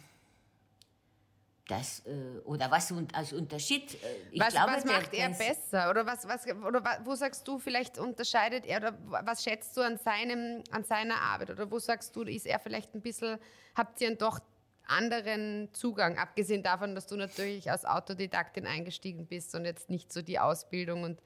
das, 1.67 2.05
äh, 2.05 2.39
oder 2.45 2.69
was 2.69 2.93
als 3.13 3.33
Unterschied? 3.33 3.93
Äh, 3.93 3.97
ich 4.31 4.39
was, 4.39 4.53
glaube, 4.53 4.73
was 4.73 4.85
macht 4.85 5.13
er 5.13 5.29
besser? 5.29 5.89
Oder, 5.89 6.05
was, 6.05 6.27
was, 6.27 6.45
oder 6.47 6.99
wo 7.03 7.15
sagst 7.15 7.47
du, 7.47 7.57
vielleicht 7.57 7.97
unterscheidet 7.97 8.65
er, 8.65 8.77
oder 8.79 8.97
was 9.25 9.43
schätzt 9.43 9.77
du 9.77 9.81
an, 9.81 9.97
seinem, 9.97 10.63
an 10.71 10.83
seiner 10.83 11.21
Arbeit? 11.21 11.51
Oder 11.51 11.69
wo 11.69 11.79
sagst 11.79 12.15
du, 12.15 12.23
ist 12.23 12.45
er 12.45 12.59
vielleicht 12.59 12.93
ein 12.93 13.01
bisschen, 13.01 13.37
habt 13.75 14.01
ihr 14.01 14.09
ihn 14.09 14.17
doch 14.17 14.39
anderen 14.85 15.69
Zugang, 15.73 16.17
abgesehen 16.17 16.63
davon, 16.63 16.95
dass 16.95 17.07
du 17.07 17.15
natürlich 17.15 17.71
als 17.71 17.85
Autodidaktin 17.85 18.67
eingestiegen 18.67 19.27
bist 19.27 19.55
und 19.55 19.65
jetzt 19.65 19.89
nicht 19.89 20.11
so 20.11 20.21
die 20.21 20.39
Ausbildung 20.39 21.03
und 21.03 21.21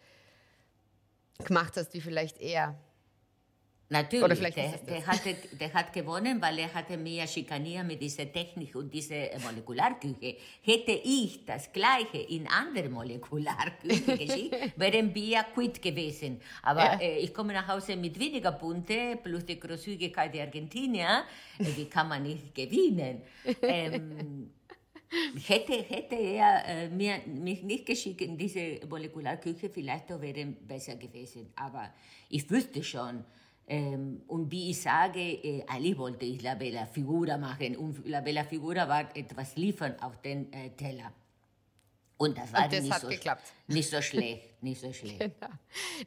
gemacht 1.44 1.78
hast 1.78 1.94
wie 1.94 2.02
vielleicht 2.02 2.40
er? 2.40 2.76
Natürlich, 3.90 4.54
der, 4.54 4.80
der, 4.80 5.08
hatte, 5.08 5.36
der 5.58 5.74
hat 5.74 5.94
gewonnen, 5.94 6.42
weil 6.42 6.60
er 6.60 6.74
hatte 6.74 6.98
mehr 6.98 7.26
schikaniert 7.26 7.86
mit 7.86 8.02
dieser 8.02 8.30
Technik 8.30 8.76
und 8.76 8.94
dieser 8.94 9.40
Molekularküche. 9.40 10.36
Hätte 10.62 10.92
ich 10.92 11.46
das 11.46 11.72
Gleiche 11.72 12.18
in 12.18 12.48
andere 12.48 12.90
Molekularküche 12.90 14.18
geschickt, 14.26 14.56
wären 14.76 15.16
wir 15.16 15.42
quitt 15.54 15.82
gewesen. 15.82 16.42
Aber 16.64 16.84
ja. 16.84 17.00
äh, 17.00 17.20
ich 17.20 17.34
komme 17.34 17.54
nach 17.54 17.66
Hause 17.66 17.96
mit 17.96 18.20
weniger 18.20 18.52
Punkte 18.52 19.18
plus 19.24 19.46
die 19.46 19.58
Großzügigkeit 19.58 20.34
der 20.34 20.44
Argentinier. 20.44 21.24
Äh, 21.58 21.66
wie 21.78 21.86
kann 21.86 22.10
man 22.10 22.24
nicht 22.24 22.54
gewinnen? 22.54 23.22
ähm, 23.62 24.52
hätte, 25.48 25.74
hätte 25.84 26.16
er 26.16 26.66
äh, 26.66 26.90
mir, 26.90 27.22
mich 27.26 27.64
nicht 27.64 27.86
geschickt 27.86 28.20
in 28.20 28.38
diese 28.38 28.86
Molekularküche, 28.90 29.70
vielleicht 29.70 30.10
wäre 30.10 30.46
besser 30.46 30.98
gewesen. 30.98 31.54
Aber 31.56 31.94
ich 32.28 32.50
wüsste 32.50 32.84
schon, 32.84 33.24
ähm, 33.70 34.22
und 34.28 34.50
wie 34.50 34.72
ich 34.72 34.82
sage, 34.82 35.20
äh, 35.20 35.64
eigentlich 35.68 35.98
wollte 35.98 36.26
ich 36.26 36.42
La 36.42 36.56
Bella 36.56 36.86
Figura 36.86 37.38
machen. 37.38 37.76
Und 37.76 38.08
La 38.08 38.22
Bella 38.22 38.46
Figura 38.46 38.88
war 38.88 39.16
etwas 39.16 39.58
liefern 39.58 39.96
auf 40.00 40.22
den 40.22 40.52
äh, 40.54 40.70
Teller. 40.70 41.12
Und 42.16 42.38
das 42.38 42.52
war 42.52 42.64
und 42.64 42.74
das 42.74 42.82
nicht, 42.82 43.00
so, 43.00 43.08
geklappt. 43.10 43.54
nicht 43.68 43.90
so 43.90 44.02
schlecht. 44.02 44.44
Nicht 44.62 44.82
so 44.82 44.92
schlecht. 44.92 45.20
Genau. 45.20 45.54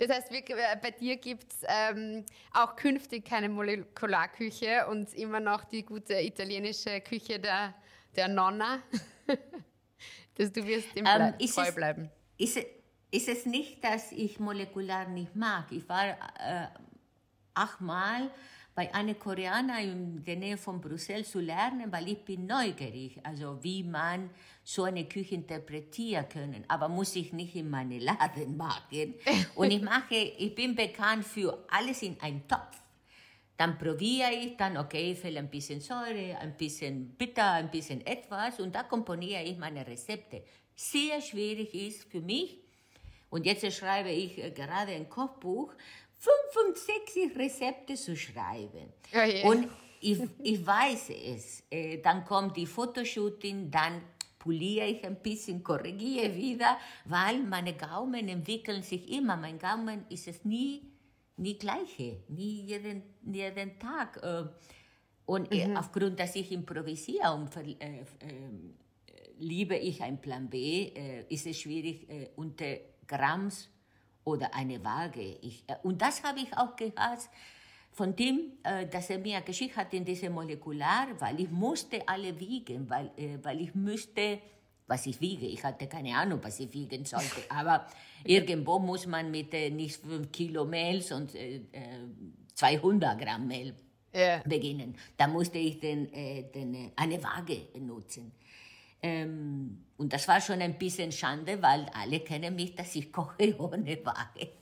Das 0.00 0.08
heißt, 0.08 0.32
äh, 0.32 0.76
bei 0.82 0.90
dir 0.90 1.16
gibt 1.18 1.52
es 1.52 1.58
ähm, 1.68 2.24
auch 2.52 2.74
künftig 2.74 3.24
keine 3.24 3.48
Molekularküche 3.48 4.88
und 4.88 5.14
immer 5.14 5.38
noch 5.38 5.62
die 5.62 5.84
gute 5.84 6.14
italienische 6.20 7.00
Küche 7.00 7.38
der, 7.38 7.74
der 8.16 8.26
Nonna. 8.26 8.82
dass 10.34 10.52
du 10.52 10.66
wirst 10.66 10.96
dem 10.96 11.06
ähm, 11.06 11.34
Ble 11.36 11.46
treu 11.46 11.72
bleiben. 11.72 12.10
Ist 12.38 12.56
es, 12.56 12.64
ist 13.12 13.28
es 13.28 13.46
nicht, 13.46 13.84
dass 13.84 14.10
ich 14.10 14.40
molekular 14.40 15.06
nicht 15.06 15.36
mag? 15.36 15.70
Ich 15.70 15.88
war 15.88 16.08
äh, 16.08 16.66
achtmal 17.54 18.30
bei 18.74 18.94
einem 18.94 19.18
Koreaner 19.18 19.80
in 19.80 20.24
der 20.24 20.36
Nähe 20.36 20.56
von 20.56 20.80
Brüssel 20.80 21.24
zu 21.24 21.40
lernen, 21.40 21.90
weil 21.90 22.08
ich 22.08 22.24
bin 22.24 22.46
neugierig, 22.46 23.18
also 23.24 23.58
wie 23.62 23.82
man 23.82 24.30
so 24.62 24.84
eine 24.84 25.04
Küche 25.06 25.34
interpretieren 25.34 26.28
können. 26.28 26.64
Aber 26.68 26.88
muss 26.88 27.16
ich 27.16 27.32
nicht 27.32 27.54
in 27.56 27.68
meine 27.68 27.98
Laden 27.98 28.56
machen. 28.56 29.14
Und 29.54 29.70
ich 29.70 29.82
mache, 29.82 30.14
ich 30.14 30.54
bin 30.54 30.74
bekannt 30.74 31.24
für 31.24 31.66
alles 31.68 32.02
in 32.02 32.18
einen 32.20 32.46
Topf. 32.46 32.80
Dann 33.56 33.76
probiere 33.76 34.32
ich, 34.32 34.56
dann, 34.56 34.78
okay, 34.78 35.18
will 35.22 35.36
ein 35.36 35.50
bisschen 35.50 35.80
Säure, 35.80 36.38
ein 36.38 36.56
bisschen 36.56 37.10
Bitter, 37.10 37.52
ein 37.52 37.70
bisschen 37.70 38.06
etwas 38.06 38.58
und 38.60 38.74
da 38.74 38.84
komponiere 38.84 39.42
ich 39.42 39.58
meine 39.58 39.86
Rezepte. 39.86 40.42
Sehr 40.74 41.20
schwierig 41.20 41.74
ist 41.74 42.04
für 42.04 42.22
mich, 42.22 42.60
und 43.30 43.46
jetzt 43.46 43.72
schreibe 43.72 44.10
ich 44.10 44.42
äh, 44.42 44.50
gerade 44.50 44.92
ein 44.92 45.08
Kochbuch, 45.08 45.72
65 46.20 47.36
Rezepte 47.36 47.94
zu 47.94 48.14
schreiben. 48.14 48.92
Oh 49.12 49.16
yeah. 49.16 49.48
Und 49.48 49.68
ich, 50.00 50.18
ich 50.42 50.66
weiß 50.66 51.10
es. 51.10 51.62
Äh, 51.70 51.98
dann 51.98 52.24
kommt 52.24 52.56
die 52.56 52.66
Fotoshooting, 52.66 53.70
dann 53.70 54.02
poliere 54.38 54.86
ich 54.86 55.04
ein 55.04 55.16
bisschen, 55.16 55.62
korrigiere 55.62 56.34
wieder, 56.34 56.78
weil 57.04 57.42
meine 57.42 57.74
Gaumen 57.74 58.28
entwickeln 58.28 58.82
sich 58.82 59.10
immer. 59.10 59.36
Mein 59.36 59.58
Gaumen 59.58 60.04
ist 60.08 60.28
es 60.28 60.44
nie, 60.44 60.82
nie 61.36 61.58
gleiche, 61.58 62.22
nie 62.28 62.62
jeden, 62.62 63.02
jeden 63.30 63.78
Tag. 63.78 64.20
Äh. 64.22 64.44
Und 65.26 65.52
äh, 65.52 65.68
mhm. 65.68 65.76
aufgrund, 65.76 66.18
dass 66.18 66.34
ich 66.34 66.50
improvisiere 66.50 67.32
und 67.32 67.54
äh, 67.56 67.60
äh, 67.60 68.04
liebe 69.38 69.76
ich 69.76 70.02
ein 70.02 70.20
Plan 70.20 70.50
B, 70.50 70.88
äh, 70.88 71.24
ist 71.28 71.46
es 71.46 71.60
schwierig, 71.60 72.08
unter 72.36 72.76
Gramms 73.06 73.68
oder 74.24 74.54
eine 74.54 74.82
Waage. 74.84 75.38
Ich, 75.42 75.64
äh, 75.66 75.76
und 75.82 76.00
das 76.00 76.22
habe 76.22 76.40
ich 76.40 76.56
auch 76.56 76.76
gehört 76.76 77.28
von 77.92 78.14
dem, 78.14 78.52
äh, 78.62 78.86
dass 78.86 79.10
er 79.10 79.18
mir 79.18 79.40
geschickt 79.40 79.76
hat 79.76 79.92
in 79.92 80.04
diese 80.04 80.30
Molekular, 80.30 81.08
weil 81.18 81.40
ich 81.40 81.50
musste 81.50 82.06
alle 82.06 82.38
wiegen, 82.38 82.88
weil, 82.88 83.10
äh, 83.16 83.38
weil 83.42 83.60
ich 83.60 83.74
müsste, 83.74 84.38
was 84.86 85.06
ich 85.06 85.20
wiege, 85.20 85.46
ich 85.46 85.62
hatte 85.62 85.86
keine 85.86 86.16
Ahnung, 86.16 86.40
was 86.42 86.60
ich 86.60 86.72
wiegen 86.72 87.04
sollte, 87.04 87.42
aber 87.48 87.86
irgendwo 88.24 88.78
muss 88.78 89.06
man 89.06 89.30
mit 89.30 89.52
nicht 89.52 89.96
5 89.96 90.30
Kilo 90.32 90.64
Mehl, 90.64 91.00
sondern 91.00 91.36
äh, 91.36 91.60
200 92.54 93.18
Gramm 93.18 93.46
Mehl 93.46 93.74
yeah. 94.14 94.42
beginnen. 94.44 94.94
Da 95.16 95.26
musste 95.26 95.58
ich 95.58 95.78
den, 95.78 96.10
den, 96.52 96.92
eine 96.96 97.22
Waage 97.22 97.68
nutzen. 97.78 98.32
Ähm, 99.02 99.84
und 99.96 100.12
das 100.12 100.26
war 100.28 100.40
schon 100.40 100.60
ein 100.60 100.78
bisschen 100.78 101.12
Schande, 101.12 101.60
weil 101.62 101.86
alle 101.94 102.20
kennen 102.20 102.54
mich, 102.54 102.74
dass 102.74 102.94
ich 102.94 103.12
koche 103.12 103.56
ohne 103.58 103.98
Waage. 104.04 104.52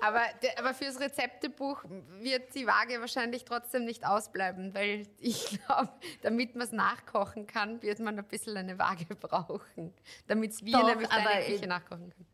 aber, 0.00 0.22
aber 0.56 0.72
fürs 0.72 0.98
Rezeptebuch 0.98 1.84
wird 2.20 2.54
die 2.54 2.66
Waage 2.66 2.98
wahrscheinlich 2.98 3.44
trotzdem 3.44 3.84
nicht 3.84 4.06
ausbleiben, 4.06 4.74
weil 4.74 5.06
ich 5.18 5.60
glaube, 5.66 5.92
damit 6.22 6.54
man 6.54 6.66
es 6.66 6.72
nachkochen 6.72 7.46
kann, 7.46 7.82
wird 7.82 8.00
man 8.00 8.18
ein 8.18 8.24
bisschen 8.26 8.56
eine 8.56 8.78
Waage 8.78 9.14
brauchen, 9.20 9.92
damit 10.26 10.52
es 10.52 10.64
wie 10.64 10.72
Doch, 10.72 10.96
der 10.96 11.12
aber 11.12 11.42
Küche 11.44 11.66
nachkochen 11.66 12.10
kann. 12.10 12.26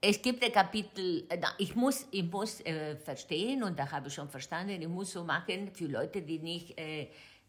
Es 0.00 0.22
gibt 0.22 0.44
ein 0.44 0.52
Kapitel, 0.52 1.26
äh, 1.28 1.40
ich 1.58 1.74
muss, 1.74 2.06
ich 2.12 2.24
muss 2.24 2.60
äh, 2.60 2.96
verstehen, 2.96 3.64
und 3.64 3.78
da 3.78 3.90
habe 3.90 4.08
ich 4.08 4.14
schon 4.14 4.28
verstanden, 4.28 4.80
ich 4.80 4.88
muss 4.88 5.12
so 5.12 5.24
machen 5.24 5.70
für 5.72 5.86
Leute, 5.86 6.22
die 6.22 6.38
nicht 6.38 6.78
äh, 6.78 7.08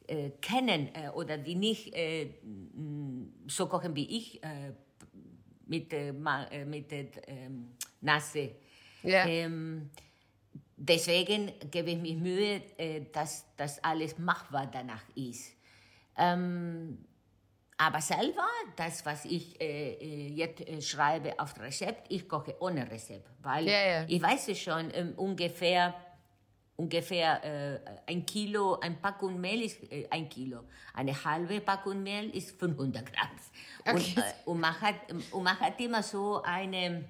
äh, 0.09 0.31
kennen 0.41 0.89
äh, 0.95 1.09
oder 1.09 1.37
die 1.37 1.55
nicht 1.55 1.93
äh, 1.93 2.29
so 3.47 3.67
kochen 3.67 3.95
wie 3.95 4.17
ich 4.17 4.43
äh, 4.43 4.73
mit, 5.67 5.93
äh, 5.93 6.09
äh, 6.09 6.65
mit 6.65 6.91
ähm, 6.91 7.75
Nase. 8.01 8.55
Ja. 9.03 9.27
Ähm, 9.27 9.91
deswegen 10.75 11.51
gebe 11.69 11.91
ich 11.91 11.97
mir 11.97 12.15
Mühe, 12.15 12.61
dass 13.11 13.45
das 13.55 13.83
alles 13.83 14.17
machbar 14.17 14.67
danach 14.71 15.03
ist. 15.15 15.53
Ähm, 16.17 17.05
aber 17.77 18.01
selber, 18.01 18.47
das, 18.75 19.05
was 19.05 19.23
ich 19.23 19.57
jetzt 19.61 20.83
schreibe 20.83 21.39
auf 21.39 21.57
Rezept, 21.61 22.11
ich 22.11 22.27
koche 22.27 22.55
ohne 22.59 22.91
Rezept, 22.91 23.29
weil 23.41 23.67
ja, 23.67 23.87
ja. 24.01 24.05
ich 24.05 24.21
weiß 24.21 24.49
es 24.49 24.59
schon 24.59 24.89
ähm, 24.93 25.13
ungefähr, 25.15 25.93
ungefähr 26.79 27.43
äh, 27.43 27.79
ein 28.07 28.25
Kilo, 28.25 28.79
ein 28.79 29.01
Packung 29.01 29.39
Mehl 29.39 29.63
ist 29.63 29.83
äh, 29.91 30.07
ein 30.09 30.29
Kilo. 30.29 30.61
Eine 30.93 31.13
halbe 31.23 31.59
Packung 31.59 32.01
Mehl 32.01 32.29
ist 32.29 32.57
500 32.57 33.05
Gramm. 33.05 33.29
Okay. 33.81 33.93
Und, 33.93 34.17
äh, 34.17 34.21
und, 34.45 34.59
man 34.59 34.81
hat, 34.81 34.95
und 35.31 35.43
man 35.43 35.59
hat 35.59 35.79
immer 35.81 36.01
so 36.01 36.41
eine, 36.41 37.03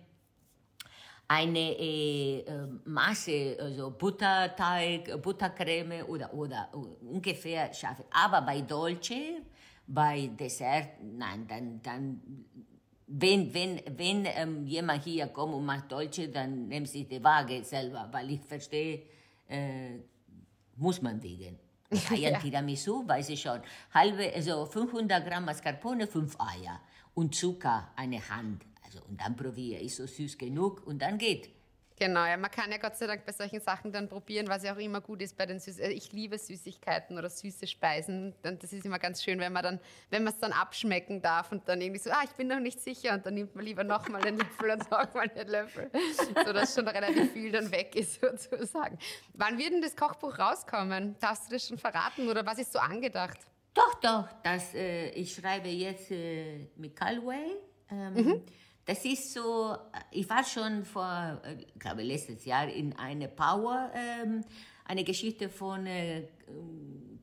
eine 1.27 1.59
äh, 1.59 2.39
äh 2.39 2.67
Masse, 2.85 3.57
also 3.59 3.91
Butterteig, 3.91 5.21
Buttercreme 5.21 6.03
oder, 6.07 6.33
oder 6.33 6.69
ungefähr 7.01 7.71
schaffe. 7.71 8.05
Aber 8.11 8.41
bei 8.41 8.61
Dolce, 8.61 9.43
bei 9.85 10.31
Dessert, 10.39 10.89
nein, 11.03 11.47
dann, 11.47 11.79
dann 11.83 12.21
wenn, 13.05 13.53
wenn, 13.53 13.81
wenn 13.97 14.25
ähm, 14.25 14.65
jemand 14.65 15.03
hier 15.03 15.27
kommt 15.27 15.53
und 15.53 15.65
macht 15.65 15.91
Dolce, 15.91 16.27
dann 16.27 16.67
nimmt 16.67 16.87
sich 16.87 17.07
die 17.07 17.23
Waage 17.23 17.63
selber, 17.63 18.07
weil 18.11 18.31
ich 18.31 18.41
verstehe, 18.41 19.01
äh, 19.49 19.99
muss 20.75 21.01
man 21.01 21.21
wiegen. 21.21 21.59
Eier 22.11 22.31
ja. 22.31 22.39
Tiramisu, 22.39 23.07
weiß 23.07 23.29
ich 23.29 23.41
schon. 23.41 23.61
Halbe, 23.93 24.31
also 24.33 24.65
500 24.65 25.25
Gramm 25.25 25.45
Mascarpone, 25.45 26.07
fünf 26.07 26.39
Eier. 26.39 26.79
Und 27.15 27.35
Zucker, 27.35 27.89
eine 27.95 28.29
Hand. 28.29 28.63
Also, 28.85 28.99
und 29.09 29.19
dann 29.19 29.35
probiere 29.35 29.81
ich 29.81 29.95
so 29.95 30.05
süß 30.05 30.37
genug 30.37 30.85
und 30.85 31.01
dann 31.01 31.17
geht. 31.17 31.49
Genau, 31.99 32.25
ja, 32.25 32.37
man 32.37 32.49
kann 32.49 32.71
ja 32.71 32.77
Gott 32.77 32.95
sei 32.95 33.07
Dank 33.07 33.25
bei 33.25 33.33
solchen 33.33 33.59
Sachen 33.59 33.91
dann 33.91 34.07
probieren, 34.07 34.47
was 34.47 34.63
ja 34.63 34.73
auch 34.73 34.77
immer 34.77 35.01
gut 35.01 35.21
ist 35.21 35.35
bei 35.35 35.45
den 35.45 35.59
Süß 35.59 35.79
äh, 35.79 35.89
Ich 35.89 36.13
liebe 36.13 36.37
Süßigkeiten 36.37 37.17
oder 37.17 37.29
süße 37.29 37.67
Speisen. 37.67 38.33
Und 38.41 38.63
das 38.63 38.71
ist 38.71 38.85
immer 38.85 38.99
ganz 38.99 39.21
schön, 39.21 39.37
wenn 39.41 39.51
man 39.51 39.63
dann, 39.63 39.79
wenn 40.09 40.23
man 40.23 40.31
es 40.31 40.39
dann 40.39 40.53
abschmecken 40.53 41.21
darf 41.21 41.51
und 41.51 41.67
dann 41.67 41.81
irgendwie 41.81 41.99
so, 41.99 42.09
ah, 42.09 42.21
ich 42.23 42.31
bin 42.31 42.47
noch 42.47 42.61
nicht 42.61 42.79
sicher 42.79 43.13
und 43.13 43.25
dann 43.25 43.33
nimmt 43.33 43.53
man 43.53 43.65
lieber 43.65 43.83
nochmal 43.83 44.25
einen 44.25 44.37
Löffel 44.37 44.71
und 44.71 44.89
nochmal 44.89 45.29
einen 45.35 45.49
Löffel, 45.49 45.91
sodass 46.45 46.73
schon 46.73 46.87
relativ 46.87 47.33
viel 47.33 47.51
dann 47.51 47.69
weg 47.69 47.93
ist 47.97 48.21
sozusagen. 48.21 48.97
Wann 49.33 49.57
wird 49.57 49.73
denn 49.73 49.81
das 49.81 49.97
Kochbuch 49.97 50.39
rauskommen? 50.39 51.17
Darfst 51.19 51.49
du 51.49 51.53
das 51.53 51.67
schon 51.67 51.77
verraten 51.77 52.29
oder 52.29 52.45
was 52.45 52.59
ist 52.59 52.71
so 52.71 52.79
angedacht? 52.79 53.39
Doch, 53.73 53.95
doch, 53.95 54.29
das, 54.41 54.73
äh, 54.73 55.09
ich 55.09 55.35
schreibe 55.35 55.67
jetzt 55.67 56.11
äh, 56.11 56.69
mit 56.77 56.95
Calway. 56.95 57.57
Ähm, 57.91 58.13
mhm 58.13 58.43
das 58.89 59.05
ist 59.05 59.33
so, 59.33 59.77
ich 60.09 60.27
war 60.27 60.43
schon 60.43 60.83
vor, 60.83 61.39
ich 61.59 61.79
glaube 61.79 62.01
letztes 62.01 62.43
Jahr 62.43 62.67
in 62.67 62.97
eine 62.97 63.27
Power, 63.27 63.91
ähm, 63.93 64.43
eine 64.85 65.03
Geschichte 65.03 65.47
von 65.47 65.85
äh, 65.85 66.23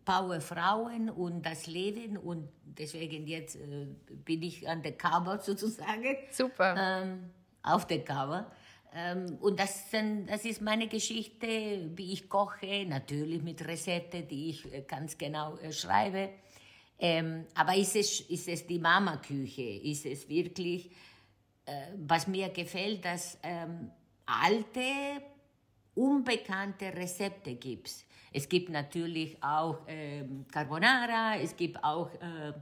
Powerfrauen 0.04 1.10
und 1.10 1.44
das 1.44 1.66
Leben 1.66 2.18
und 2.18 2.48
deswegen 2.62 3.26
jetzt 3.26 3.56
äh, 3.56 3.86
bin 4.24 4.44
ich 4.44 4.68
an 4.68 4.80
der 4.80 4.92
Cover 4.92 5.38
sozusagen. 5.42 6.16
Super. 6.30 6.76
Ähm, 6.78 7.30
auf 7.64 7.84
der 7.88 8.04
Cover. 8.04 8.48
Ähm, 8.94 9.36
und 9.40 9.58
das, 9.58 9.86
das 9.90 10.44
ist 10.44 10.62
meine 10.62 10.86
Geschichte, 10.86 11.90
wie 11.96 12.12
ich 12.12 12.28
koche, 12.28 12.86
natürlich 12.86 13.42
mit 13.42 13.66
Rezepten, 13.66 14.28
die 14.28 14.50
ich 14.50 14.72
äh, 14.72 14.82
ganz 14.82 15.18
genau 15.18 15.56
äh, 15.56 15.72
schreibe. 15.72 16.28
Ähm, 16.96 17.44
aber 17.56 17.74
ist 17.74 17.96
es, 17.96 18.20
ist 18.20 18.46
es 18.46 18.64
die 18.68 18.78
Mama-Küche? 18.78 19.62
Ist 19.62 20.06
es 20.06 20.28
wirklich 20.28 20.86
äh, 20.86 20.90
was 21.98 22.26
mir 22.26 22.48
gefällt, 22.50 23.04
dass 23.04 23.38
ähm, 23.42 23.90
alte 24.24 25.22
unbekannte 25.94 26.94
Rezepte 26.94 27.54
gibt. 27.54 27.90
Es 28.32 28.48
gibt 28.48 28.68
natürlich 28.68 29.42
auch 29.42 29.78
ähm, 29.86 30.44
Carbonara, 30.52 31.38
es 31.38 31.56
gibt 31.56 31.82
auch 31.82 32.12
äh, 32.14 32.52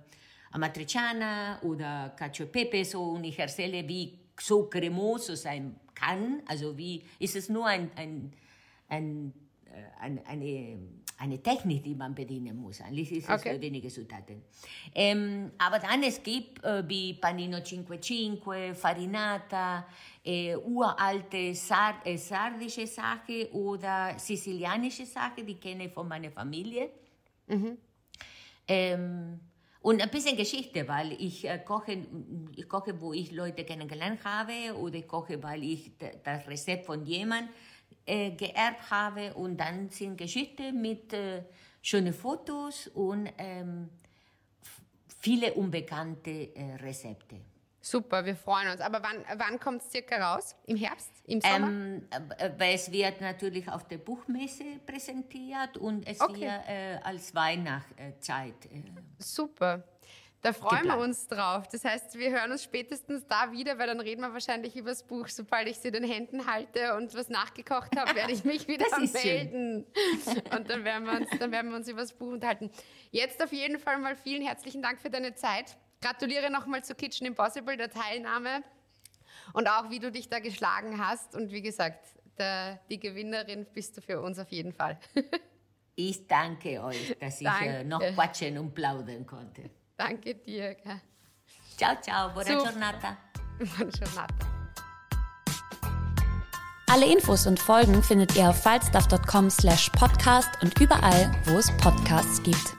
Amatriciana 0.53 1.61
oder 1.63 2.15
Cacio 2.17 2.47
e 2.47 2.49
Pepe 2.49 2.85
so 2.85 3.03
und 3.03 3.25
ich 3.25 3.39
erzähle, 3.39 3.87
wie 3.89 4.19
so 4.41 4.69
cremoso 4.69 5.35
sein 5.35 5.81
kann. 5.95 6.43
Also 6.47 6.77
wie 6.79 7.03
ist 7.19 7.35
es 7.35 7.49
nur 7.49 7.67
ein, 7.67 7.91
ein, 7.97 8.33
ein, 8.89 9.33
äh, 9.75 10.01
ein 10.01 10.21
eine 10.27 10.79
eine 11.19 11.43
Technik, 11.43 11.85
die 11.85 11.95
man 11.95 12.15
bedienen 12.15 12.57
muss. 12.57 12.81
Eigentlich 12.81 13.13
ist 13.13 13.29
es 13.29 13.41
okay. 13.41 13.61
wenige 13.61 13.89
Zutaten. 13.89 14.43
Ähm, 14.95 15.53
aber 15.59 15.79
dann 15.79 16.03
es 16.03 16.23
gibt 16.23 16.63
äh, 16.65 16.87
wie 16.89 17.15
Panino 17.15 17.59
55, 17.65 18.41
Farinata, 18.75 19.87
äh, 20.25 20.57
uralte 20.57 21.55
Sar 21.55 22.01
äh, 22.05 22.17
sardische 22.17 22.87
Sache 22.87 23.49
oder 23.53 24.19
sizilianische 24.19 25.07
Sache, 25.07 25.45
die 25.45 25.55
kenne 25.55 25.87
ich 25.87 25.93
von 25.93 26.09
meiner 26.09 26.31
Familie. 26.31 26.91
Mhm. 27.47 27.79
Ähm, 28.67 29.41
und 29.83 30.01
ein 30.01 30.11
bisschen 30.11 30.37
Geschichte, 30.37 30.89
weil 30.89 31.13
ich 31.13 31.47
äh, 31.47 31.59
koche, 31.59 31.99
ich 32.57 32.67
koche, 32.67 32.99
wo 33.01 33.13
ich 33.13 33.33
Leute 33.33 33.65
kennengelernt 33.65 34.25
habe 34.25 34.75
oder 34.79 34.97
ich 34.97 35.07
koche, 35.07 35.43
weil 35.43 35.63
ich 35.63 35.93
das 36.25 36.49
Rezept 36.49 36.87
von 36.87 37.05
jemandem 37.05 37.51
äh, 38.07 38.31
geerbt 38.31 38.91
habe. 38.91 39.35
Und 39.35 39.57
dann 39.59 39.89
sind 39.89 40.17
Geschichten 40.17 40.81
mit 40.81 41.13
äh, 41.13 41.43
schönen 41.83 42.13
Fotos 42.13 42.89
und 42.89 43.29
ähm, 43.39 43.91
viele 45.21 45.55
unbekannte 45.55 46.55
äh, 46.55 46.75
Rezepte. 46.77 47.37
Super, 47.81 48.25
wir 48.25 48.35
freuen 48.35 48.73
uns. 48.73 48.81
Aber 48.81 49.03
wann, 49.03 49.39
wann 49.39 49.61
kommt 49.61 49.83
es 49.83 49.91
circa 49.91 50.35
raus? 50.35 50.57
Im 50.65 50.77
Herbst? 50.79 51.11
Im 51.27 51.43
Sommer? 51.43 51.69
Ähm, 51.69 52.09
äh, 52.39 52.75
es 52.75 52.91
wird 52.91 53.21
natürlich 53.21 53.71
auf 53.71 53.87
der 53.87 53.99
Buchmesse 53.99 54.65
präsentiert 54.87 55.77
und 55.77 56.07
es 56.07 56.19
okay. 56.19 56.41
wird 56.41 56.69
äh, 56.69 56.99
als 57.03 57.35
Weihnachtszeit. 57.35 58.65
Äh, 58.73 58.83
Super. 59.19 59.85
Da 60.45 60.53
freuen 60.53 60.83
geplant. 60.83 61.01
wir 61.01 61.05
uns 61.05 61.27
drauf. 61.27 61.69
Das 61.69 61.87
heißt, 61.87 62.19
wir 62.19 62.31
hören 62.31 62.53
uns 62.53 62.63
spätestens 62.63 63.27
da 63.27 63.51
wieder, 63.51 63.79
weil 63.79 63.87
dann 63.87 63.99
reden 63.99 64.21
wir 64.21 64.31
wahrscheinlich 64.35 64.77
über 64.77 64.91
das 64.91 65.03
Buch. 65.03 65.29
Sobald 65.29 65.67
ich 65.69 65.79
sie 65.79 65.89
in 65.89 65.95
den 65.95 66.05
Händen 66.05 66.47
halte 66.47 66.95
und 66.97 67.15
was 67.15 67.31
nachgekocht 67.31 67.97
habe, 67.97 68.15
werde 68.15 68.31
ich 68.31 68.45
mich 68.45 68.69
wieder 68.69 68.85
melden. 68.99 69.87
Und 70.55 70.69
dann 70.69 70.85
werden, 70.85 71.07
wir 71.07 71.13
uns, 71.15 71.31
dann 71.39 71.51
werden 71.51 71.71
wir 71.71 71.79
uns 71.79 71.89
über 71.89 72.03
das 72.03 72.13
Buch 72.13 72.27
unterhalten. 72.27 72.71
Jetzt 73.11 73.43
auf 73.43 73.55
jeden 73.55 73.79
Fall 73.79 73.97
mal 73.97 74.17
vielen 74.17 74.43
herzlichen 74.43 74.83
Dank 74.83 75.01
für 75.01 75.09
deine 75.09 75.35
Zeit. 75.35 75.79
Gratuliere 76.03 76.51
nochmal 76.51 76.85
zu 76.85 76.95
Kitchen 76.95 77.27
Impossible, 77.27 77.79
der 77.79 77.89
Teilnahme 77.89 78.63
und 79.55 79.67
auch, 79.67 79.89
wie 79.89 79.99
du 79.99 80.13
dich 80.13 80.29
da 80.29 80.41
geschlagen 80.41 81.03
hast. 81.03 81.35
Und 81.35 81.53
wie 81.53 81.63
gesagt, 81.63 82.05
der, 82.37 82.81
die 82.91 83.01
Gewinnerin 83.01 83.65
bist 83.73 83.97
du 83.97 84.03
für 84.03 84.21
uns 84.21 84.39
auf 84.39 84.51
jeden 84.51 84.75
Fall. 84.75 85.01
Ich 85.97 86.27
danke 86.27 86.83
euch, 86.83 87.17
dass 87.21 87.41
ich 87.41 87.47
äh, 87.47 87.51
danke. 87.51 87.85
noch 87.85 88.01
quatschen 88.01 88.59
und 88.59 88.75
plaudern 88.75 89.25
konnte. 89.25 89.71
Danke 89.97 90.35
dir. 90.35 90.77
Ciao, 91.77 91.97
ciao, 92.03 92.31
buona 92.31 92.47
Super. 92.47 92.71
giornata. 92.71 93.17
Buona 93.59 93.91
giornata. 93.91 94.47
Alle 96.89 97.07
Infos 97.07 97.47
und 97.47 97.59
Folgen 97.59 98.03
findet 98.03 98.37
ihr 98.37 98.51
auf 98.51 98.63
falstaff.com 98.63 99.51
slash 99.51 99.91
podcast 99.91 100.51
und 100.63 100.79
überall, 100.81 101.33
wo 101.47 101.59
es 101.59 101.71
Podcasts 101.79 102.43
gibt. 102.43 102.75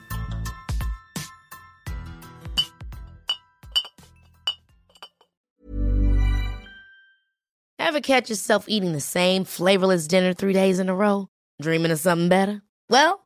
Ever 7.78 8.00
catch 8.00 8.28
yourself 8.30 8.64
eating 8.68 8.92
the 8.92 9.00
same 9.00 9.44
flavorless 9.44 10.06
dinner 10.08 10.34
three 10.34 10.52
days 10.52 10.78
in 10.78 10.88
a 10.88 10.94
row? 10.94 11.28
Dreaming 11.60 11.92
of 11.92 11.98
something 11.98 12.28
better? 12.28 12.62
Well, 12.88 13.25